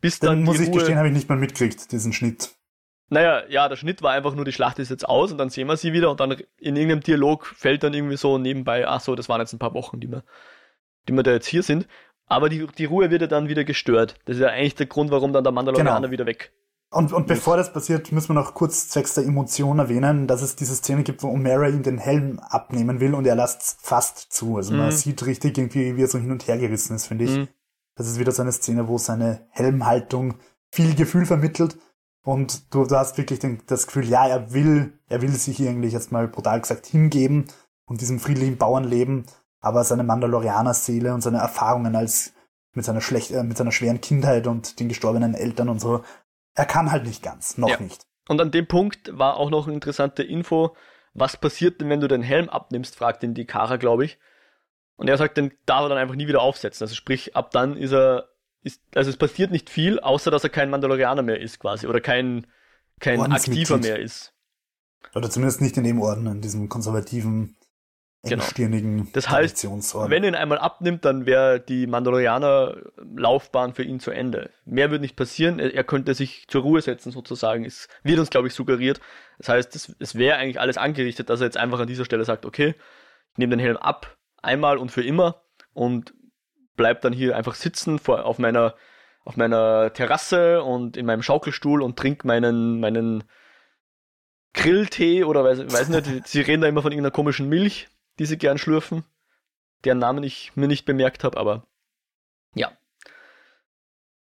[0.00, 0.36] bis dann.
[0.36, 2.55] dann muss ich Ruhe gestehen, habe ich nicht mal mitgekriegt, diesen Schnitt.
[3.08, 5.68] Naja, ja, der Schnitt war einfach nur, die Schlacht ist jetzt aus und dann sehen
[5.68, 9.14] wir sie wieder und dann in irgendeinem Dialog fällt dann irgendwie so nebenbei, ach so,
[9.14, 10.24] das waren jetzt ein paar Wochen, die wir,
[11.08, 11.86] die wir da jetzt hier sind.
[12.26, 14.16] Aber die, die Ruhe wird ja dann wieder gestört.
[14.24, 16.10] Das ist ja eigentlich der Grund, warum dann der Mandalorianer genau.
[16.10, 16.52] wieder weg.
[16.90, 20.56] Und, und bevor das passiert, müssen wir noch kurz zwecks der Emotion erwähnen, dass es
[20.56, 24.56] diese Szene gibt, wo Omera ihm den Helm abnehmen will und er lässt fast zu.
[24.56, 24.78] Also mhm.
[24.78, 27.36] man sieht richtig irgendwie, wie er so hin und her gerissen ist, finde ich.
[27.36, 27.48] Mhm.
[27.94, 30.34] Das ist wieder so eine Szene, wo seine Helmhaltung
[30.70, 31.76] viel Gefühl vermittelt
[32.26, 35.92] und du, du hast wirklich den, das Gefühl, ja, er will, er will sich eigentlich
[35.92, 37.44] jetzt mal brutal gesagt hingeben
[37.84, 39.26] und diesem friedlichen Bauernleben,
[39.60, 42.32] aber seine Mandalorianer-Seele und seine Erfahrungen als
[42.72, 46.02] mit seiner schlecht, äh, mit seiner schweren Kindheit und den gestorbenen Eltern und so,
[46.56, 47.78] er kann halt nicht ganz, noch ja.
[47.78, 48.04] nicht.
[48.28, 50.74] Und an dem Punkt war auch noch eine interessante Info,
[51.14, 54.18] was passiert denn, wenn du den Helm abnimmst, fragt ihn die Kara, glaube ich.
[54.96, 56.82] Und er sagt, den darf er dann einfach nie wieder aufsetzen.
[56.82, 58.30] Also sprich, ab dann ist er
[58.66, 62.00] ist, also es passiert nicht viel, außer dass er kein Mandalorianer mehr ist quasi oder
[62.00, 62.46] kein,
[63.00, 64.32] kein Aktiver mehr ist.
[65.14, 67.56] Oder zumindest nicht in dem Orden, in diesem konservativen,
[68.24, 68.42] genau.
[68.42, 74.10] engstirnigen Das heißt, wenn er ihn einmal abnimmt, dann wäre die Mandalorianer-Laufbahn für ihn zu
[74.10, 74.50] Ende.
[74.64, 77.64] Mehr wird nicht passieren, er könnte sich zur Ruhe setzen sozusagen.
[77.64, 79.00] Es wird uns, glaube ich, suggeriert.
[79.38, 82.24] Das heißt, es, es wäre eigentlich alles angerichtet, dass er jetzt einfach an dieser Stelle
[82.24, 82.74] sagt, okay,
[83.32, 85.42] ich nehme den Helm ab, einmal und für immer
[85.72, 86.14] und
[86.76, 88.74] bleib dann hier einfach sitzen vor, auf meiner
[89.24, 93.24] auf meiner Terrasse und in meinem Schaukelstuhl und trinke meinen meinen
[94.54, 98.38] Grilltee oder weiß, weiß nicht, sie reden da immer von irgendeiner komischen Milch, die sie
[98.38, 99.04] gern schlürfen,
[99.84, 101.66] deren Namen ich mir nicht bemerkt habe, aber
[102.54, 102.72] ja.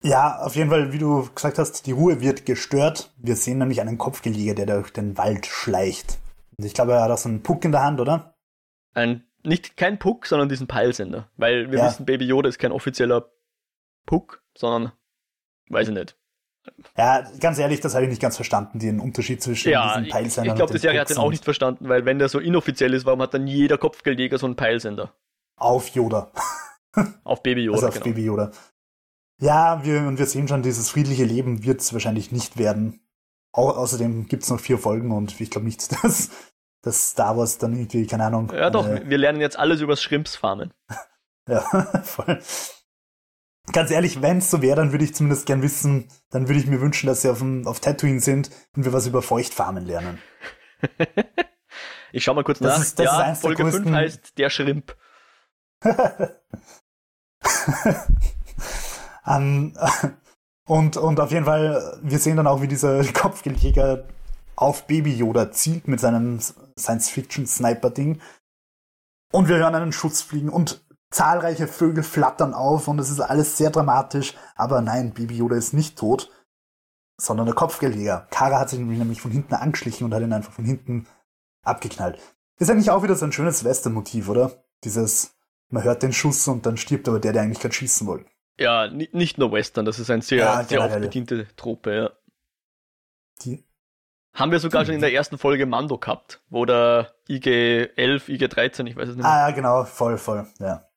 [0.02, 3.12] Ja, auf jeden Fall, wie du gesagt hast, die Ruhe wird gestört.
[3.16, 6.18] Wir sehen nämlich einen Kopfgeleger, der durch den Wald schleicht.
[6.56, 8.36] Und ich glaube, er hat auch so einen Puck in der Hand, oder?
[8.94, 11.28] Ein nicht kein Puck, sondern diesen Peilsender.
[11.36, 11.86] Weil wir ja.
[11.86, 13.30] wissen, Baby Yoda ist kein offizieller
[14.06, 14.92] Puck, sondern
[15.68, 16.16] weiß ich nicht.
[16.96, 20.54] Ja, ganz ehrlich, das habe ich nicht ganz verstanden, den Unterschied zwischen ja, diesen Peilsendern.
[20.54, 23.06] Ich glaube, die Serie hat den auch nicht verstanden, weil wenn der so inoffiziell ist,
[23.06, 25.14] warum hat dann jeder Kopfgeldjäger so einen Peilsender?
[25.56, 26.30] Auf Yoda.
[27.24, 27.76] auf Baby Yoda.
[27.76, 28.04] Also auf genau.
[28.04, 28.50] Baby Yoda.
[29.40, 33.00] Ja, wir, und wir sehen schon, dieses friedliche Leben wird es wahrscheinlich nicht werden.
[33.52, 36.30] Au außerdem gibt es noch vier Folgen und ich glaube nicht, dass
[36.82, 38.52] dass Star Wars dann irgendwie, keine Ahnung.
[38.54, 40.72] Ja, doch, äh, wir lernen jetzt alles übers Schrimpsfarmen.
[41.48, 41.60] ja,
[42.04, 42.40] voll.
[43.72, 46.66] Ganz ehrlich, wenn es so wäre, dann würde ich zumindest gern wissen, dann würde ich
[46.66, 50.18] mir wünschen, dass sie auf, auf Tatooine sind und wir was über Feuchtfarmen lernen.
[52.12, 52.82] ich schau mal kurz das nach.
[52.82, 54.96] Ist, das ja, ist Folge 5 heißt der Schrimp.
[59.26, 59.74] um,
[60.66, 64.08] und, und auf jeden Fall, wir sehen dann auch, wie dieser Kopfgeldjäger
[64.58, 68.20] auf Baby Yoda zielt mit seinem Science-Fiction-Sniper-Ding.
[69.30, 73.56] Und wir hören einen Schuss fliegen und zahlreiche Vögel flattern auf und es ist alles
[73.56, 74.34] sehr dramatisch.
[74.56, 76.30] Aber nein, Baby Yoda ist nicht tot,
[77.20, 78.26] sondern der Kopfgeleger.
[78.30, 81.06] Kara hat sich nämlich von hinten angeschlichen und hat ihn einfach von hinten
[81.62, 82.18] abgeknallt.
[82.58, 84.64] Ist eigentlich auch wieder so ein schönes Western-Motiv, oder?
[84.82, 85.36] Dieses,
[85.68, 88.28] man hört den Schuss und dann stirbt aber der, der eigentlich gerade schießen wollte.
[88.58, 92.10] Ja, nicht nur Western, das ist ein sehr, ja, sehr oft bediente Trope, ja.
[93.44, 93.67] Die,
[94.32, 98.48] haben wir sogar schon in der ersten Folge Mando gehabt, wo der IG 11, IG
[98.48, 99.32] 13, ich weiß es nicht mehr.
[99.32, 100.88] Ah, ja, genau, voll, voll, ja.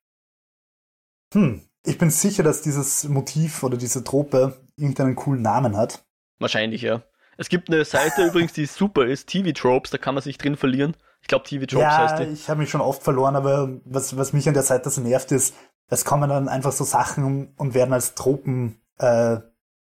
[1.34, 6.04] Hm, ich bin sicher, dass dieses Motiv oder diese Trope irgendeinen coolen Namen hat.
[6.40, 7.04] Wahrscheinlich, ja.
[7.38, 10.58] Es gibt eine Seite übrigens, die super ist, TV Tropes, da kann man sich drin
[10.58, 10.96] verlieren.
[11.22, 12.34] Ich glaube, TV Tropes ja, heißt die.
[12.34, 15.32] ich habe mich schon oft verloren, aber was, was mich an der Seite so nervt,
[15.32, 15.56] ist,
[15.88, 19.38] es kommen dann einfach so Sachen und werden als Tropen äh,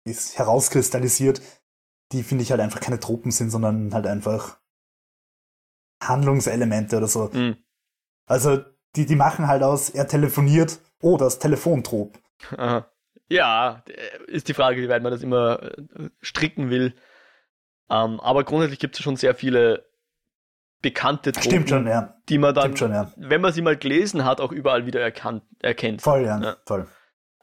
[0.05, 1.41] ist herauskristallisiert,
[2.11, 4.57] die finde ich halt einfach keine Tropen sind, sondern halt einfach
[6.01, 7.29] Handlungselemente oder so.
[7.33, 7.57] Mhm.
[8.25, 8.59] Also
[8.95, 12.17] die, die machen halt aus, er telefoniert, oh, das Telefontrop.
[12.57, 12.87] Aha.
[13.29, 13.83] Ja,
[14.27, 16.95] ist die Frage, wie weit man das immer äh, stricken will.
[17.89, 19.85] Ähm, aber grundsätzlich gibt es schon sehr viele
[20.81, 22.15] bekannte Tropen, Stimmt schon, ja.
[22.29, 23.11] die man dann, schon, ja.
[23.17, 26.01] wenn man sie mal gelesen hat, auch überall wieder erkannt, erkennt.
[26.01, 26.57] Voll, ja, ja.
[26.65, 26.87] voll.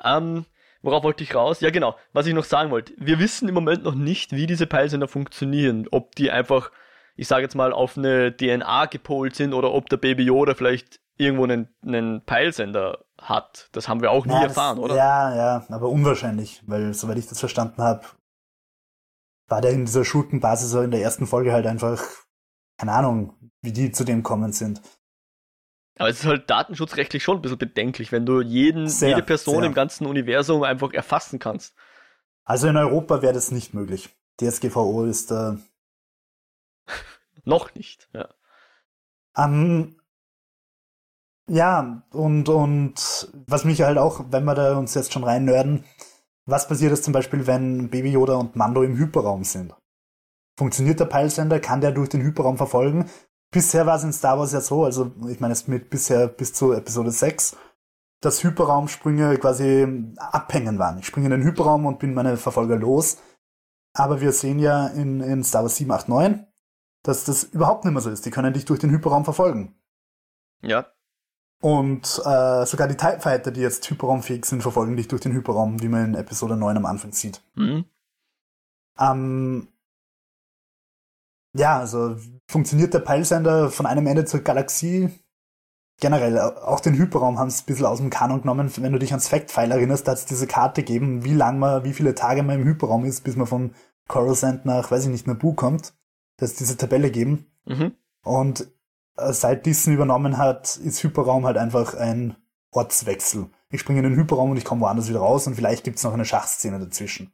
[0.02, 0.46] Ähm,
[0.84, 1.60] Worauf wollte ich raus?
[1.60, 1.96] Ja, genau.
[2.12, 2.92] Was ich noch sagen wollte.
[2.98, 5.88] Wir wissen im Moment noch nicht, wie diese Peilsender funktionieren.
[5.90, 6.70] Ob die einfach,
[7.16, 11.00] ich sage jetzt mal, auf eine DNA gepolt sind oder ob der Baby Yoda vielleicht
[11.16, 13.70] irgendwo einen, einen Peilsender hat.
[13.72, 14.96] Das haben wir auch nie ja, erfahren, das, oder?
[14.96, 18.02] Ja, ja, aber unwahrscheinlich, weil soweit ich das verstanden habe,
[19.48, 22.02] war der in dieser Schurkenbasis so in der ersten Folge halt einfach,
[22.78, 24.82] keine Ahnung, wie die zu dem kommen sind.
[25.96, 29.58] Aber es ist halt datenschutzrechtlich schon ein bisschen bedenklich, wenn du jeden, sehr, jede Person
[29.58, 29.66] sehr.
[29.66, 31.74] im ganzen Universum einfach erfassen kannst.
[32.44, 34.10] Also in Europa wäre das nicht möglich.
[34.40, 35.58] DSGVO ist da.
[36.86, 36.92] Äh
[37.44, 38.28] Noch nicht, ja.
[39.36, 39.96] Um,
[41.48, 45.84] ja, und, und was mich halt auch, wenn wir da uns jetzt schon rein nörden,
[46.46, 49.74] was passiert ist zum Beispiel, wenn Baby Yoda und Mando im Hyperraum sind?
[50.56, 51.58] Funktioniert der Peilsender?
[51.58, 53.10] Kann der durch den Hyperraum verfolgen?
[53.54, 56.52] Bisher war es in Star Wars ja so, also ich meine es mit bisher bis
[56.52, 57.56] zu Episode 6,
[58.20, 60.98] dass Hyperraumsprünge quasi abhängen waren.
[60.98, 63.18] Ich springe in den Hyperraum und bin meine Verfolger los.
[63.92, 66.44] Aber wir sehen ja in, in Star Wars 7, 8, 9,
[67.04, 68.26] dass das überhaupt nicht mehr so ist.
[68.26, 69.76] Die können dich durch den Hyperraum verfolgen.
[70.60, 70.86] Ja.
[71.62, 75.80] Und äh, sogar die TIE Fighter, die jetzt hyperraumfähig sind, verfolgen dich durch den Hyperraum,
[75.80, 77.40] wie man in Episode 9 am Anfang sieht.
[77.54, 77.84] Mhm.
[78.98, 79.68] Ähm,
[81.52, 82.16] ja, also
[82.46, 85.10] funktioniert der Peilsender von einem Ende zur Galaxie.
[86.00, 88.70] Generell, auch den Hyperraum haben sie ein bisschen aus dem Kanon genommen.
[88.76, 91.84] Wenn du dich ans Fact-File erinnerst, da hat es diese Karte gegeben, wie lang man,
[91.84, 93.74] wie viele Tage man im Hyperraum ist, bis man von
[94.08, 95.94] Coruscant nach, weiß ich nicht, Naboo kommt.
[96.36, 97.46] Da ist diese Tabelle gegeben.
[97.64, 97.92] Mhm.
[98.22, 98.66] Und
[99.16, 102.36] äh, seit Disney übernommen hat, ist Hyperraum halt einfach ein
[102.74, 103.50] Ortswechsel.
[103.70, 106.12] Ich springe in den Hyperraum und ich komme woanders wieder raus und vielleicht gibt's noch
[106.12, 107.32] eine Schachszene dazwischen.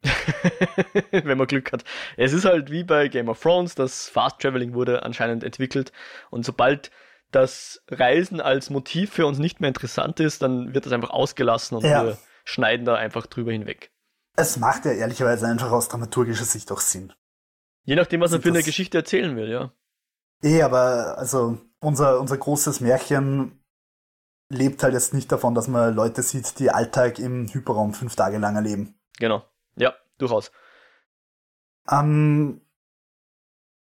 [1.10, 1.84] Wenn man Glück hat.
[2.16, 5.92] Es ist halt wie bei Game of Thrones, das Fast Traveling wurde anscheinend entwickelt
[6.30, 6.90] und sobald
[7.30, 11.76] das Reisen als Motiv für uns nicht mehr interessant ist, dann wird das einfach ausgelassen
[11.76, 12.04] und ja.
[12.04, 13.92] wir schneiden da einfach drüber hinweg.
[14.36, 17.12] Es macht ja ehrlicherweise einfach aus dramaturgischer Sicht auch Sinn.
[17.84, 19.72] Je nachdem, was er für eine Geschichte erzählen will, ja.
[20.42, 23.59] Eh, aber also unser, unser großes Märchen
[24.50, 28.38] lebt halt jetzt nicht davon, dass man Leute sieht, die Alltag im Hyperraum fünf Tage
[28.38, 28.94] lang erleben.
[29.18, 29.44] Genau.
[29.76, 30.50] Ja, durchaus.
[31.90, 32.60] Ähm,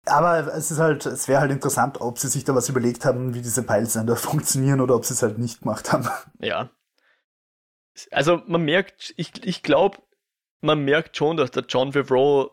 [0.07, 3.35] aber es ist halt, es wäre halt interessant, ob sie sich da was überlegt haben,
[3.35, 6.09] wie diese Peilsender funktionieren oder ob sie es halt nicht gemacht haben.
[6.39, 6.71] Ja.
[8.11, 9.99] Also man merkt, ich, ich glaube,
[10.61, 12.51] man merkt schon, dass der John Favreau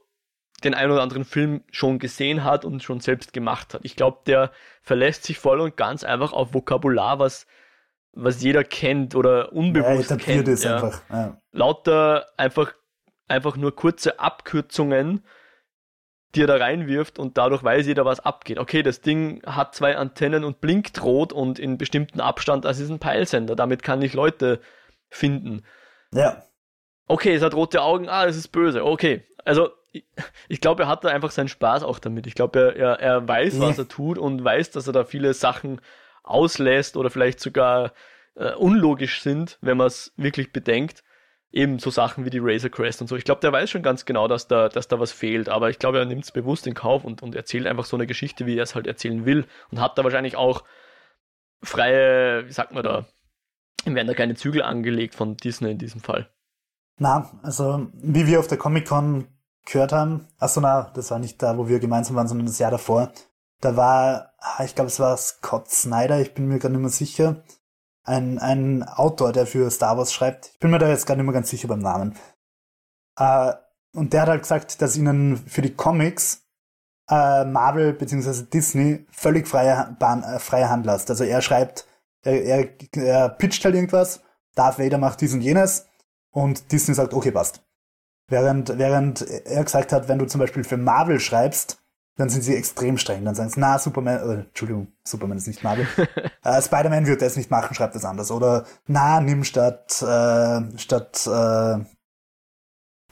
[0.64, 3.82] den einen oder anderen Film schon gesehen hat und schon selbst gemacht hat.
[3.84, 4.52] Ich glaube, der
[4.84, 7.48] verlässt sich voll und ganz einfach auf Vokabular, was,
[8.14, 10.48] was jeder kennt oder unbewusst ja, kennt.
[10.48, 10.76] Ist ja.
[10.76, 11.42] einfach, ja.
[11.52, 12.74] Lauter einfach,
[13.28, 15.24] einfach nur kurze Abkürzungen,
[16.36, 18.58] die er da reinwirft und dadurch weiß jeder, was abgeht.
[18.58, 22.90] Okay, das Ding hat zwei Antennen und blinkt rot und in bestimmten Abstand, das ist
[22.90, 23.56] ein Peilsender.
[23.56, 24.62] Damit kann ich Leute
[25.10, 25.64] finden.
[26.14, 26.44] Ja.
[27.08, 28.86] Okay, es hat rote Augen, ah, das ist böse.
[28.86, 30.06] Okay, also ich,
[30.48, 32.28] ich glaube, er hat da einfach seinen Spaß auch damit.
[32.28, 33.62] Ich glaube, er, er, er weiß, ja.
[33.62, 35.82] was er tut und weiß, dass er da viele Sachen
[36.24, 37.94] auslässt oder vielleicht sogar
[38.36, 41.04] äh, unlogisch sind, wenn man es wirklich bedenkt.
[41.54, 43.18] Eben so Sachen wie die Razor Crest und so.
[43.18, 45.80] Ich glaube, der weiß schon ganz genau, dass da, dass da was fehlt, aber ich
[45.80, 48.58] glaube, er nimmt es bewusst in Kauf und, und erzählt einfach so eine Geschichte, wie
[48.58, 50.64] er es halt erzählen will und hat da wahrscheinlich auch
[51.62, 53.06] freie, wie sagt man da,
[53.86, 56.30] ihm werden da keine Zügel angelegt von Disney in diesem Fall.
[56.98, 59.28] Na, also wie wir auf der Comic-Con
[59.66, 62.72] gehört haben, achso, na, das war nicht da, wo wir gemeinsam waren, sondern das Jahr
[62.72, 63.12] davor.
[63.62, 64.34] Da war,
[64.64, 67.44] ich glaube, es war Scott Snyder, ich bin mir gar nicht mehr sicher,
[68.04, 70.52] ein, ein Autor, der für Star Wars schreibt.
[70.54, 72.16] Ich bin mir da jetzt gar nicht mehr ganz sicher beim Namen.
[73.18, 73.54] Äh,
[73.94, 76.42] und der hat halt gesagt, dass ihnen für die Comics
[77.10, 78.44] äh, Marvel bzw.
[78.52, 81.10] Disney völlig freie, Bahn, äh, freie Hand lässt.
[81.10, 81.86] Also er schreibt,
[82.24, 84.22] er, er, er pitcht halt irgendwas,
[84.56, 85.88] Darth Vader macht dies und jenes
[86.32, 87.64] und Disney sagt, okay, passt.
[88.28, 91.81] Während, während er gesagt hat, wenn du zum Beispiel für Marvel schreibst,
[92.18, 93.26] dann sind sie extrem streng.
[93.26, 95.88] Dann sagen sie, na, Superman, äh, Entschuldigung, Superman ist nicht Marvel.
[96.44, 98.32] äh, Spider-Man wird das nicht machen, schreibt das anders.
[98.32, 101.80] Oder, na, nimm statt, äh, statt äh,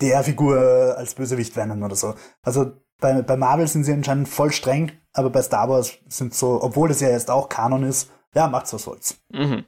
[0.01, 2.15] der Figur als Bösewicht Venom oder so.
[2.41, 6.61] Also bei, bei Marvel sind sie anscheinend voll streng, aber bei Star Wars sind so,
[6.61, 9.17] obwohl es ja jetzt auch Kanon ist, ja, macht's was soll's.
[9.31, 9.65] Mhm.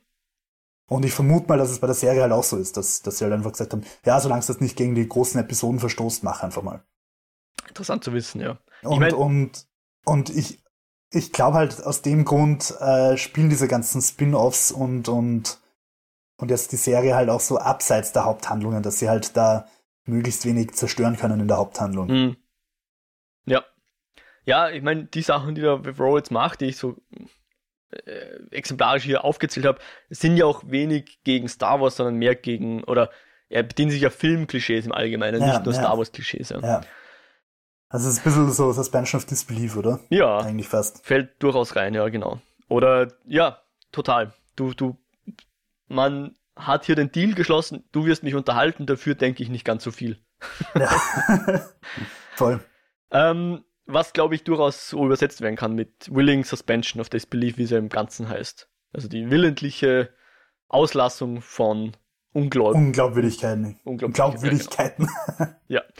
[0.87, 3.17] Und ich vermute mal, dass es bei der Serie halt auch so ist, dass, dass
[3.17, 6.23] sie halt einfach gesagt haben, ja, solange es das nicht gegen die großen Episoden verstoßt,
[6.23, 6.83] mach einfach mal.
[7.71, 8.57] Interessant zu wissen, ja.
[8.83, 9.65] Und, ich mein, und,
[10.03, 10.61] und ich,
[11.09, 15.57] ich glaube halt aus dem Grund äh, spielen diese ganzen Spin-offs und, und,
[16.35, 19.67] und jetzt die Serie halt auch so abseits der Haupthandlungen, dass sie halt da
[20.03, 22.07] möglichst wenig zerstören können in der Haupthandlung.
[22.07, 22.37] Mhm.
[23.45, 23.63] Ja.
[24.43, 26.97] Ja, ich meine, die Sachen, die der Favreau jetzt macht, die ich so
[27.91, 32.83] äh, exemplarisch hier aufgezählt habe, sind ja auch wenig gegen Star Wars, sondern mehr gegen,
[32.83, 33.11] oder
[33.47, 35.79] er bedient sich ja Filmklischees im Allgemeinen, ja, nicht nur ja.
[35.79, 36.49] Star Wars-Klischees.
[36.49, 36.59] Ja.
[36.59, 36.81] ja.
[37.91, 39.99] Also es ist ein bisschen so Suspension of Disbelief, oder?
[40.09, 40.37] Ja.
[40.39, 41.05] Eigentlich fast.
[41.05, 42.39] Fällt durchaus rein, ja, genau.
[42.69, 43.61] Oder, ja,
[43.91, 44.33] total.
[44.55, 44.97] Du, du,
[45.87, 49.83] man hat hier den Deal geschlossen, du wirst mich unterhalten, dafür denke ich nicht ganz
[49.83, 50.17] so viel.
[50.73, 50.87] Ja.
[52.35, 52.61] Voll.
[53.11, 57.63] Ähm, was glaube ich durchaus so übersetzt werden kann mit Willing Suspension of Disbelief, wie
[57.63, 58.69] es ja im Ganzen heißt.
[58.93, 60.13] Also die willentliche
[60.69, 61.97] Auslassung von
[62.33, 63.81] Unglaub Unglaubwürdigkeiten.
[63.83, 65.09] Unglaubwürdigkeiten.
[65.37, 65.55] Ja.
[65.67, 65.81] ja.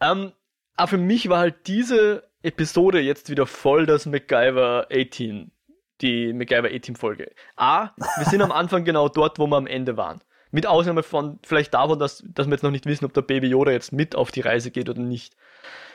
[0.00, 0.32] Ähm,
[0.80, 5.52] aber für mich war halt diese Episode jetzt wieder voll das MacGyver 18,
[6.00, 7.30] die MacGyver 18 Folge.
[7.56, 10.22] A, wir sind am Anfang genau dort, wo wir am Ende waren.
[10.50, 13.48] Mit Ausnahme von vielleicht davon, dass, dass wir jetzt noch nicht wissen, ob der Baby
[13.48, 15.36] Yoda jetzt mit auf die Reise geht oder nicht.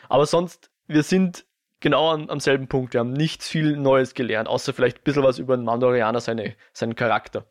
[0.07, 1.45] Aber sonst wir sind
[1.79, 2.93] genau am, am, selben Punkt.
[2.93, 6.55] Wir haben nichts viel Neues gelernt, außer vielleicht ein bisschen was über den Mandalorianer, seine,
[6.73, 7.47] seinen Charakter.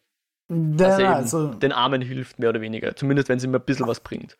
[0.48, 2.94] Ja, dass er also, den Armen hilft, mehr oder weniger.
[2.94, 4.38] Zumindest, wenn es ihm ein bisschen was bringt.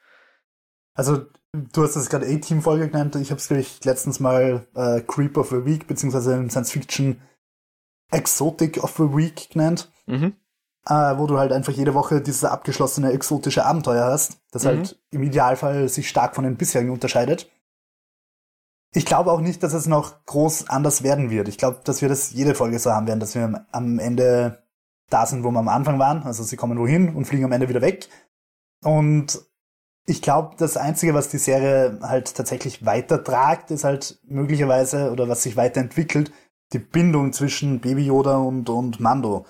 [0.95, 3.16] Also, du hast das gerade A-Team-Folge genannt.
[3.16, 7.20] Ich habe es, glaube ich, letztens mal äh, Creep of the Week, beziehungsweise Science Fiction
[8.11, 9.90] Exotic of the Week genannt.
[10.07, 10.34] Mhm.
[10.86, 14.68] Äh, wo du halt einfach jede Woche dieses abgeschlossene exotische Abenteuer hast, das mhm.
[14.68, 17.51] halt im Idealfall sich stark von den bisherigen unterscheidet.
[18.92, 21.49] Ich glaube auch nicht, dass es noch groß anders werden wird.
[21.49, 24.62] Ich glaube, dass wir das jede Folge so haben werden, dass wir am Ende
[25.09, 26.22] da sind, wo wir am Anfang waren.
[26.22, 28.09] Also sie kommen wohin und fliegen am Ende wieder weg.
[28.82, 29.40] Und
[30.07, 35.43] ich glaube, das Einzige, was die Serie halt tatsächlich weitertragt, ist halt möglicherweise, oder was
[35.43, 36.33] sich weiterentwickelt,
[36.73, 39.47] die Bindung zwischen Baby Yoda und, und Mando.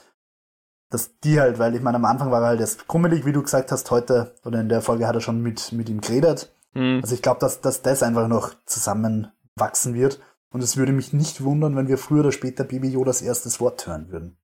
[0.91, 3.43] dass die halt, weil ich meine, am Anfang war er halt erst krummelig, wie du
[3.43, 6.53] gesagt hast, heute oder in der Folge hat er schon mit, mit ihm geredet.
[6.75, 7.01] Mhm.
[7.03, 10.21] Also ich glaube, dass, dass das einfach noch zusammenwachsen wird.
[10.51, 13.89] Und es würde mich nicht wundern, wenn wir früher oder später Baby Yodas erstes Wort
[13.89, 14.37] hören würden.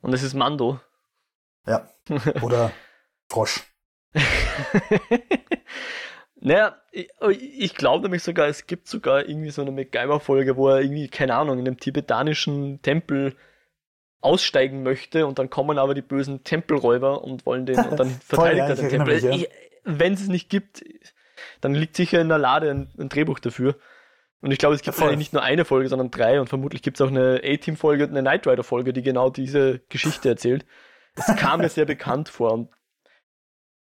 [0.00, 0.80] Und es ist Mando.
[1.66, 1.86] Ja.
[2.42, 2.72] Oder
[3.28, 3.62] Frosch.
[6.40, 10.80] naja, ich, ich glaube nämlich sogar, es gibt sogar irgendwie so eine MacGyver-Folge, wo er
[10.80, 13.36] irgendwie, keine Ahnung, in einem tibetanischen Tempel
[14.20, 18.68] aussteigen möchte und dann kommen aber die bösen Tempelräuber und wollen den und dann verteidigt
[18.68, 19.18] er den Tempel.
[19.18, 19.46] Ja.
[19.84, 20.84] Wenn es es nicht gibt,
[21.60, 23.76] dann liegt sicher in der Lade ein, ein Drehbuch dafür.
[24.40, 26.96] Und ich glaube, es gibt ja, nicht nur eine Folge, sondern drei und vermutlich gibt
[26.96, 30.64] es auch eine A-Team-Folge und eine Knight Rider-Folge, die genau diese Geschichte erzählt.
[31.16, 32.68] Es kam mir sehr bekannt vor und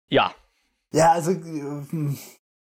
[0.08, 0.32] ja.
[0.92, 1.32] Ja, also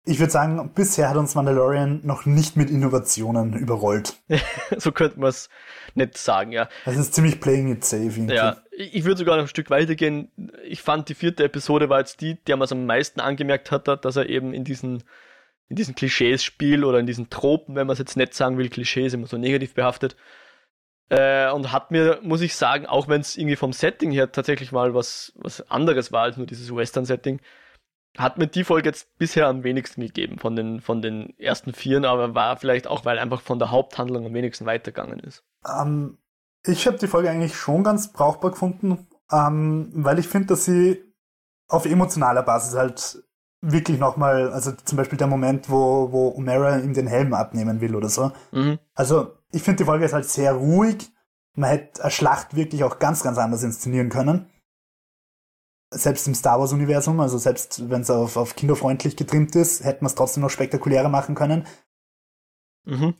[0.05, 4.17] ich würde sagen, bisher hat uns Mandalorian noch nicht mit Innovationen überrollt.
[4.77, 5.49] so könnte man es
[5.93, 6.67] nicht sagen, ja.
[6.85, 8.03] Es ist ziemlich playing it safe.
[8.03, 8.33] Irgendwie.
[8.33, 10.31] Ja, ich würde sogar noch ein Stück weitergehen.
[10.63, 13.87] Ich fand, die vierte Episode war jetzt die, der man es am meisten angemerkt hat,
[14.03, 15.03] dass er eben in diesen,
[15.67, 18.69] in diesen Klischees spielt oder in diesen Tropen, wenn man es jetzt nicht sagen will,
[18.69, 20.15] Klischees immer so negativ behaftet.
[21.09, 24.71] Äh, und hat mir, muss ich sagen, auch wenn es irgendwie vom Setting her tatsächlich
[24.71, 27.41] mal was, was anderes war als nur dieses Western-Setting,
[28.17, 32.05] hat mir die Folge jetzt bisher am wenigsten gegeben von den, von den ersten vieren,
[32.05, 35.43] aber war vielleicht auch, weil einfach von der Haupthandlung am wenigsten weitergegangen ist.
[35.67, 36.17] Ähm,
[36.65, 41.03] ich habe die Folge eigentlich schon ganz brauchbar gefunden, ähm, weil ich finde, dass sie
[41.67, 43.23] auf emotionaler Basis halt
[43.61, 47.95] wirklich nochmal, also zum Beispiel der Moment, wo, wo Omera ihm den Helm abnehmen will
[47.95, 48.31] oder so.
[48.51, 48.79] Mhm.
[48.93, 51.11] Also ich finde die Folge ist halt sehr ruhig.
[51.55, 54.49] Man hätte eine Schlacht wirklich auch ganz, ganz anders inszenieren können
[55.91, 60.09] selbst im Star Wars-Universum, also selbst wenn es auf, auf kinderfreundlich getrimmt ist, hätte man
[60.09, 61.65] es trotzdem noch spektakulärer machen können.
[62.85, 63.15] Mhm.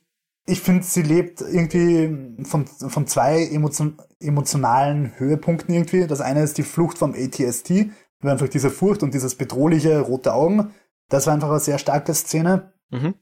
[0.46, 6.08] Ich finde, sie lebt irgendwie von, von zwei emotion, emotionalen Höhepunkten irgendwie.
[6.08, 10.34] Das eine ist die Flucht vom ATST, wo einfach diese Furcht und dieses bedrohliche rote
[10.34, 10.74] Augen.
[11.08, 12.74] Das war einfach eine sehr starke Szene.
[12.90, 13.16] Mhm.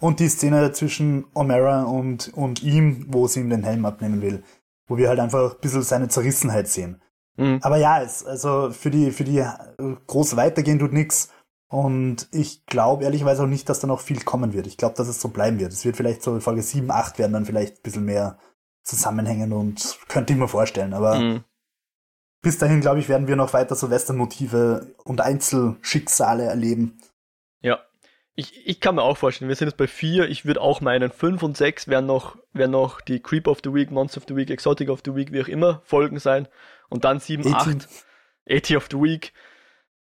[0.00, 4.42] Und die Szene zwischen O'Mara und, und ihm, wo sie ihm den Helm abnehmen will.
[4.86, 7.00] Wo wir halt einfach ein bisschen seine Zerrissenheit sehen.
[7.36, 7.60] Mhm.
[7.62, 9.52] Aber ja, es, also für die, für die äh,
[10.06, 11.30] groß weitergehen tut nichts.
[11.68, 14.66] Und ich glaube ehrlicherweise auch nicht, dass da noch viel kommen wird.
[14.66, 15.72] Ich glaube, dass es so bleiben wird.
[15.72, 18.38] Es wird vielleicht so Folge 7, 8 werden dann vielleicht ein bisschen mehr
[18.82, 20.92] zusammenhängen und könnte ich mir vorstellen.
[20.92, 21.44] Aber mhm.
[22.42, 26.98] bis dahin, glaube ich, werden wir noch weiter so Western-Motive und Einzelschicksale erleben.
[27.62, 27.78] Ja.
[28.36, 30.28] Ich, ich kann mir auch vorstellen, wir sind jetzt bei 4.
[30.28, 33.72] Ich würde auch meinen 5 und 6 werden noch, werden noch die Creep of the
[33.74, 36.48] Week, Monster of the Week, Exotic of the Week, wie auch immer, Folgen sein.
[36.88, 37.88] Und dann 7, 8.
[38.48, 39.32] AT of the Week.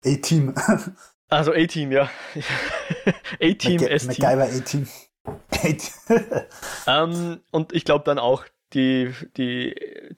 [0.05, 0.55] A-Team.
[1.29, 2.11] also A-Team, ja.
[3.41, 4.25] A-Team, S-Team.
[4.25, 4.89] MacGyver A-Team.
[6.87, 8.45] ähm, und ich glaube dann auch,
[8.75, 9.75] die, die,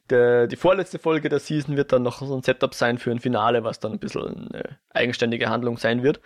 [0.08, 3.20] der, die vorletzte Folge der Season wird dann noch so ein Setup sein für ein
[3.20, 6.20] Finale, was dann ein bisschen eine eigenständige Handlung sein wird.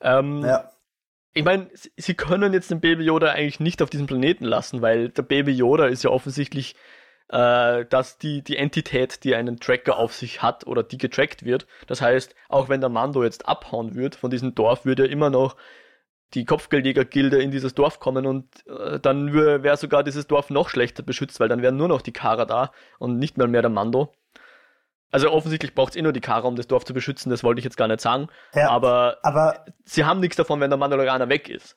[0.00, 0.70] Ähm, ja.
[1.34, 5.10] Ich meine, sie können jetzt den Baby Yoda eigentlich nicht auf diesem Planeten lassen, weil
[5.10, 6.74] der Baby Yoda ist ja offensichtlich
[7.28, 11.66] äh, dass die, die Entität, die einen Tracker auf sich hat oder die getrackt wird,
[11.86, 15.56] das heißt, auch wenn der Mando jetzt abhauen wird von diesem Dorf, würde immer noch
[16.34, 21.02] die Kopfgeldjäger-Gilde in dieses Dorf kommen und äh, dann wäre sogar dieses Dorf noch schlechter
[21.02, 24.12] beschützt, weil dann wären nur noch die Kara da und nicht mal mehr der Mando.
[25.10, 27.60] Also offensichtlich braucht es eh nur die Kara, um das Dorf zu beschützen, das wollte
[27.60, 28.28] ich jetzt gar nicht sagen.
[28.54, 31.76] Ja, aber, aber sie haben nichts davon, wenn der Mandalorianer weg ist.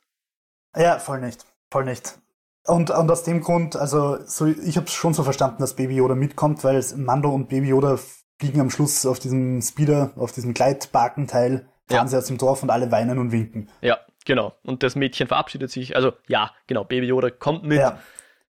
[0.75, 1.45] Ja, voll nicht.
[1.69, 2.19] Voll nicht.
[2.67, 5.95] Und, und aus dem Grund, also so, ich habe es schon so verstanden, dass Baby
[5.95, 7.97] Yoda mitkommt, weil Mando und Baby Yoda
[8.39, 12.07] fliegen am Schluss auf diesem Speeder, auf diesem Gleitbarkenteil, fahren ja.
[12.07, 13.69] sie aus dem Dorf und alle weinen und winken.
[13.81, 14.53] Ja, genau.
[14.63, 15.95] Und das Mädchen verabschiedet sich.
[15.95, 17.99] Also ja, genau, Baby Yoda kommt mit ja.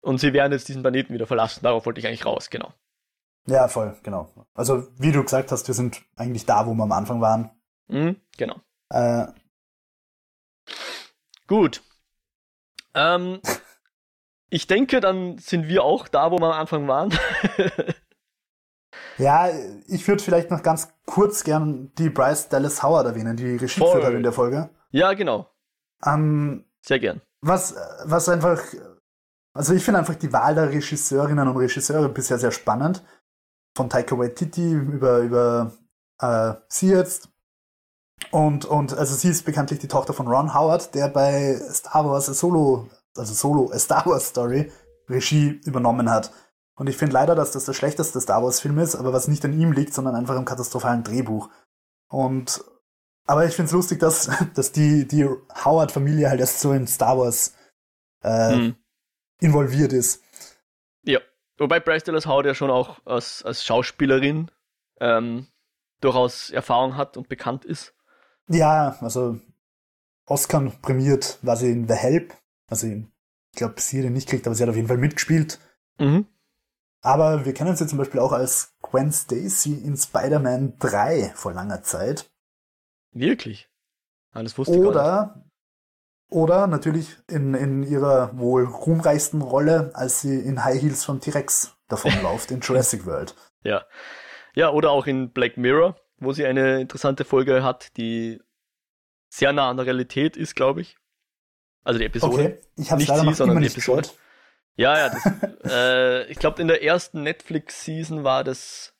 [0.00, 1.60] und sie werden jetzt diesen Planeten wieder verlassen.
[1.62, 2.72] Darauf wollte ich eigentlich raus, genau.
[3.46, 4.32] Ja, voll, genau.
[4.54, 7.50] Also wie du gesagt hast, wir sind eigentlich da, wo wir am Anfang waren.
[7.88, 8.56] Mhm, genau.
[8.90, 9.26] Äh,
[11.46, 11.82] Gut.
[12.94, 13.40] Ähm,
[14.48, 17.10] ich denke, dann sind wir auch da, wo wir am Anfang waren.
[19.18, 19.48] ja,
[19.86, 24.04] ich würde vielleicht noch ganz kurz gern die Bryce Dallas Howard erwähnen, die Regie geführt
[24.04, 24.70] hat in der Folge.
[24.90, 25.48] Ja, genau.
[26.04, 27.20] Ähm, Sehr gern.
[27.40, 27.74] Was,
[28.04, 28.62] was einfach,
[29.52, 33.02] also ich finde einfach die Wahl der Regisseurinnen und Regisseure bisher sehr spannend.
[33.74, 35.72] Von Taika Waititi über, über
[36.20, 37.28] äh, sie jetzt.
[38.30, 42.26] Und, und also sie ist bekanntlich die Tochter von Ron Howard, der bei Star Wars
[42.26, 44.70] Solo also Solo, A Star Wars Story,
[45.08, 46.32] Regie übernommen hat.
[46.74, 49.44] Und ich finde leider, dass das der schlechteste Star Wars Film ist, aber was nicht
[49.44, 51.50] an ihm liegt, sondern einfach im katastrophalen Drehbuch.
[52.08, 52.64] Und,
[53.26, 55.28] aber ich finde es lustig, dass, dass die, die
[55.64, 57.54] Howard-Familie halt erst so in Star Wars
[58.22, 58.76] äh, hm.
[59.40, 60.22] involviert ist.
[61.58, 64.50] Wobei Bryce Dallas Howard ja schon auch als, als Schauspielerin
[65.00, 65.46] ähm,
[66.00, 67.94] durchaus Erfahrung hat und bekannt ist.
[68.48, 69.38] Ja, also
[70.26, 72.34] Oscar prämiert war sie in The Help.
[72.68, 73.04] Also ich
[73.54, 75.58] glaube, sie hat ihn nicht gekriegt, aber sie hat auf jeden Fall mitgespielt.
[75.98, 76.26] Mhm.
[77.02, 81.82] Aber wir kennen sie zum Beispiel auch als Gwen Stacy in Spider-Man 3 vor langer
[81.82, 82.30] Zeit.
[83.10, 83.68] Wirklich?
[84.32, 85.51] Das wusste oder, ich
[86.32, 91.76] Oder natürlich in, in ihrer wohl ruhmreichsten Rolle, als sie in High Heels vom T-Rex
[91.88, 93.34] davonläuft in Jurassic World.
[93.62, 93.84] Ja.
[94.54, 98.40] Ja, oder auch in Black Mirror, wo sie eine interessante Folge hat, die
[99.28, 100.96] sehr nah an der Realität ist, glaube ich.
[101.84, 102.32] Also die Episode.
[102.32, 104.02] Okay, ich habe leider sie, noch sondern die Episode.
[104.02, 104.18] Geschaut.
[104.76, 108.94] Ja, ja, das, äh, ich glaube in der ersten Netflix-Season war das,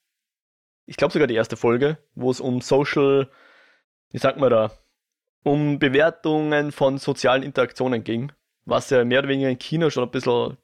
[0.84, 3.30] ich glaube sogar die erste Folge, wo es um Social,
[4.10, 4.70] wie sagt man da,
[5.42, 8.32] um Bewertungen von sozialen Interaktionen ging,
[8.64, 10.56] was ja mehr oder weniger in China schon ein bisschen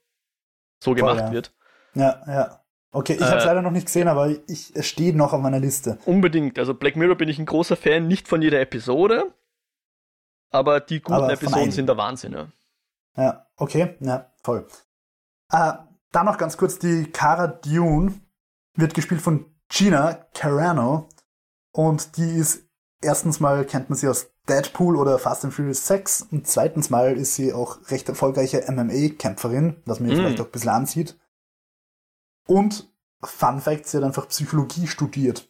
[0.82, 1.32] so gemacht Voll, ja.
[1.32, 1.52] wird.
[1.94, 2.64] Ja, ja.
[2.90, 5.42] Okay, ich habe es äh, leider noch nicht gesehen, aber ich, es steht noch auf
[5.42, 5.98] meiner Liste.
[6.06, 6.58] Unbedingt.
[6.58, 9.34] Also Black Mirror bin ich ein großer Fan, nicht von jeder Episode,
[10.50, 12.32] aber die guten aber Episoden sind der Wahnsinn.
[12.32, 12.48] Ja.
[13.16, 14.66] ja, okay, ja, voll.
[15.52, 15.72] Äh,
[16.12, 18.14] dann noch ganz kurz, die Cara Dune
[18.74, 21.08] wird gespielt von Gina Carano
[21.72, 22.66] und die ist
[23.02, 27.16] erstens mal kennt man sie aus Deadpool oder Fast and Furious 6 und zweitens mal
[27.16, 30.16] ist sie auch recht erfolgreiche MMA-Kämpferin, was mir mm.
[30.16, 31.18] vielleicht auch ein bisschen ansieht.
[32.46, 32.88] Und
[33.22, 35.48] Fun Fact, sie hat einfach Psychologie studiert.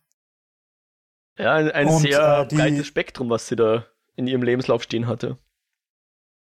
[1.37, 3.85] Ja, ein, ein und, sehr äh, die, breites Spektrum, was sie da
[4.15, 5.37] in ihrem Lebenslauf stehen hatte.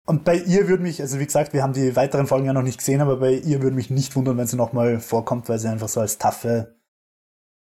[0.05, 2.61] Und bei ihr würde mich, also wie gesagt, wir haben die weiteren Folgen ja noch
[2.61, 5.69] nicht gesehen, aber bei ihr würde mich nicht wundern, wenn sie nochmal vorkommt, weil sie
[5.69, 6.75] einfach so als taffe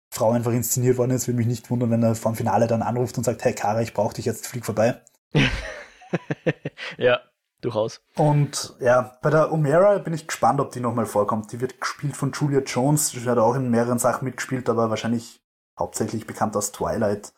[0.10, 1.28] Frau einfach inszeniert worden ist.
[1.28, 3.94] Würde mich nicht wundern, wenn er vom Finale dann anruft und sagt, hey Kara, ich
[3.94, 5.02] brauche dich jetzt, flieg vorbei.
[6.98, 7.22] ja,
[7.66, 8.02] durchaus.
[8.16, 11.52] Und ja, bei der Omera bin ich gespannt, ob die nochmal vorkommt.
[11.52, 13.10] Die wird gespielt von Julia Jones.
[13.10, 15.42] Sie hat auch in mehreren Sachen mitgespielt, aber wahrscheinlich
[15.78, 17.34] hauptsächlich bekannt aus Twilight.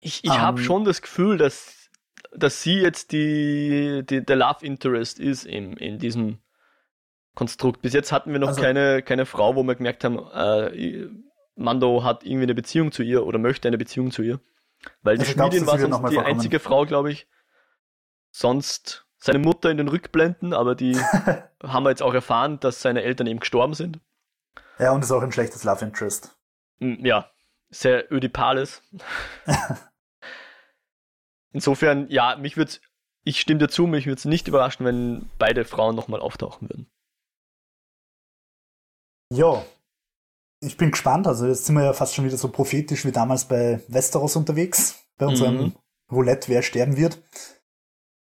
[0.00, 1.90] Ich, ich um, habe ähm, schon das Gefühl, dass,
[2.32, 6.38] dass sie jetzt die, die, der Love Interest ist in, in diesem
[7.34, 7.82] Konstrukt.
[7.82, 11.08] Bis jetzt hatten wir noch also, keine, keine Frau, wo wir gemerkt haben, äh,
[11.56, 14.40] Mando hat irgendwie eine Beziehung zu ihr oder möchte eine Beziehung zu ihr.
[15.02, 17.26] Weil die also Schmiedin war sonst die einzige Frau, glaube ich.
[18.30, 20.96] Sonst seine Mutter in den Rückblenden, aber die
[21.62, 24.00] haben wir jetzt auch erfahren, dass seine Eltern eben gestorben sind.
[24.78, 26.36] Ja, und ist auch ein schlechtes Love Interest.
[26.80, 27.30] Hm, ja,
[27.70, 28.82] sehr ödipales.
[31.52, 32.72] Insofern, ja, mich würde
[33.24, 36.86] ich stimme dir zu, mich würde es nicht überraschen, wenn beide Frauen nochmal auftauchen würden.
[39.32, 39.64] Jo,
[40.60, 41.26] ich bin gespannt.
[41.26, 45.06] Also jetzt sind wir ja fast schon wieder so prophetisch wie damals bei Westeros unterwegs,
[45.18, 45.72] bei unserem mhm.
[46.10, 47.18] Roulette, wer sterben wird.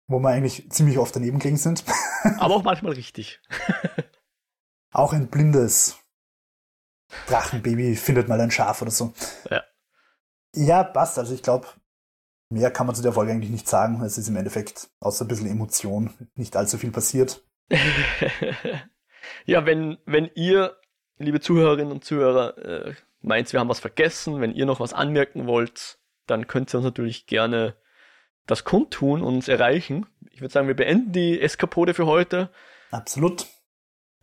[0.08, 1.84] Wo wir eigentlich ziemlich oft daneben gelegen sind.
[2.40, 3.42] Aber auch manchmal richtig.
[4.92, 5.98] auch ein blindes
[7.28, 9.14] Drachenbaby findet mal ein Schaf oder so.
[9.50, 9.64] Ja.
[10.56, 11.20] Ja, passt.
[11.20, 11.68] Also ich glaube,
[12.50, 14.02] mehr kann man zu der Folge eigentlich nicht sagen.
[14.02, 17.44] Es ist im Endeffekt außer ein bisschen Emotion nicht allzu viel passiert.
[19.46, 20.78] ja, wenn, wenn ihr
[21.18, 24.42] liebe Zuhörerinnen und Zuhörer, äh, meint, wir haben was vergessen.
[24.42, 27.76] Wenn ihr noch was anmerken wollt, dann könnt ihr uns natürlich gerne
[28.48, 30.08] das kundtun und uns erreichen.
[30.32, 32.50] Ich würde sagen, wir beenden die Eskapode für heute.
[32.92, 33.46] Absolut.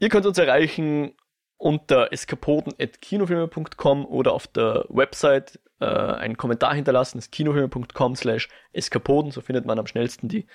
[0.01, 1.15] Ihr könnt uns erreichen
[1.57, 9.41] unter eskapoden.kinofilme.com oder auf der Website äh, einen Kommentar hinterlassen, das kinofilme.com slash eskapoden, so
[9.41, 10.47] findet man am schnellsten die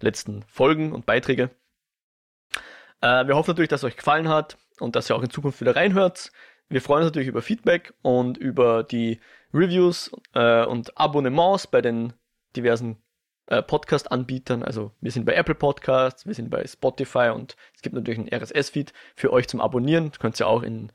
[0.00, 1.50] letzten Folgen und Beiträge.
[3.00, 5.60] Äh, wir hoffen natürlich, dass es euch gefallen hat und dass ihr auch in Zukunft
[5.60, 6.32] wieder reinhört.
[6.68, 9.20] Wir freuen uns natürlich über Feedback und über die
[9.52, 12.12] Reviews äh, und Abonnements bei den
[12.56, 13.02] diversen
[13.46, 14.62] äh, Podcast-Anbietern.
[14.62, 18.32] Also wir sind bei Apple Podcasts, wir sind bei Spotify und es gibt natürlich einen
[18.32, 20.10] RSS-Feed für euch zum Abonnieren.
[20.10, 20.92] Das könnt ihr auch in,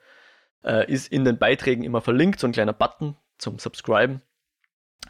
[0.64, 4.22] äh, ist in den Beiträgen immer verlinkt, so ein kleiner Button zum Subscriben.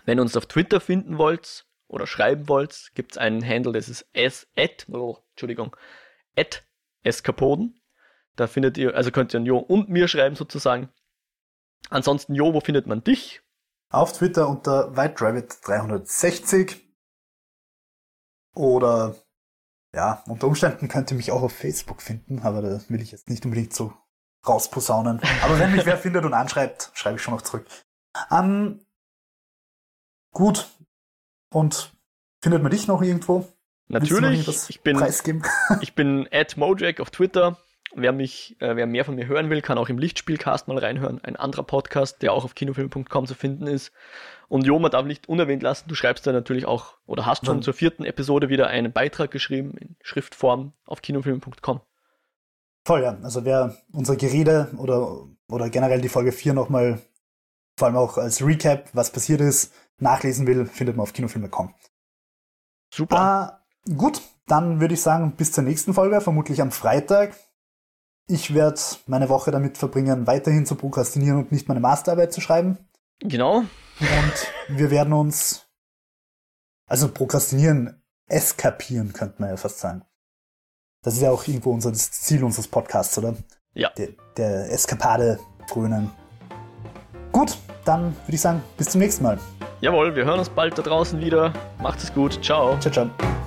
[0.05, 3.89] Wenn ihr uns auf Twitter finden wollt oder schreiben wollt, gibt es einen Handle, das
[3.89, 5.75] ist s at, oh, Entschuldigung,
[6.37, 6.63] at
[7.03, 7.81] Eskapoden.
[8.35, 10.89] Da findet ihr, also könnt ihr an Jo und mir schreiben sozusagen.
[11.89, 13.41] Ansonsten, Jo, wo findet man dich?
[13.89, 16.90] Auf Twitter unter WhiteRabbit360.
[18.53, 19.15] Oder
[19.93, 23.29] ja, unter Umständen könnt ihr mich auch auf Facebook finden, aber da will ich jetzt
[23.29, 23.93] nicht unbedingt so
[24.47, 25.19] rausposaunen.
[25.43, 27.65] Aber wenn mich wer findet und anschreibt, schreibe ich schon noch zurück.
[28.31, 28.85] Ähm,
[30.31, 30.69] gut.
[31.53, 31.93] Und
[32.41, 33.47] findet man dich noch irgendwo?
[33.87, 35.03] Natürlich, ich bin,
[35.81, 37.57] ich bin at Mojack auf Twitter.
[37.93, 41.21] Wer mich, äh, wer mehr von mir hören will, kann auch im Lichtspielcast mal reinhören.
[41.23, 43.91] Ein anderer Podcast, der auch auf kinofilm.com zu finden ist.
[44.51, 47.59] Und Jo, man darf nicht unerwähnt lassen, du schreibst da natürlich auch oder hast schon
[47.59, 47.61] ja.
[47.61, 51.79] zur vierten Episode wieder einen Beitrag geschrieben in Schriftform auf kinofilm.com.
[52.85, 53.17] Voll, ja.
[53.23, 56.99] Also wer unser Gerede oder, oder generell die Folge 4 nochmal,
[57.77, 61.73] vor allem auch als Recap, was passiert ist, nachlesen will, findet man auf kinofilm.com.
[62.93, 63.61] Super.
[63.87, 67.37] Äh, gut, dann würde ich sagen, bis zur nächsten Folge, vermutlich am Freitag.
[68.27, 72.77] Ich werde meine Woche damit verbringen, weiterhin zu prokrastinieren und nicht meine Masterarbeit zu schreiben.
[73.21, 73.59] Genau.
[73.99, 75.67] Und wir werden uns,
[76.87, 80.03] also prokrastinieren, eskapieren, könnte man ja fast sagen.
[81.03, 83.35] Das ist ja auch irgendwo unser Ziel unseres Podcasts, oder?
[83.73, 83.89] Ja.
[83.97, 86.11] Der, der Eskapade frönen.
[87.31, 89.39] Gut, dann würde ich sagen, bis zum nächsten Mal.
[89.81, 91.53] Jawohl, wir hören uns bald da draußen wieder.
[91.79, 92.43] Macht es gut.
[92.43, 92.77] Ciao.
[92.79, 93.40] Ciao, ciao.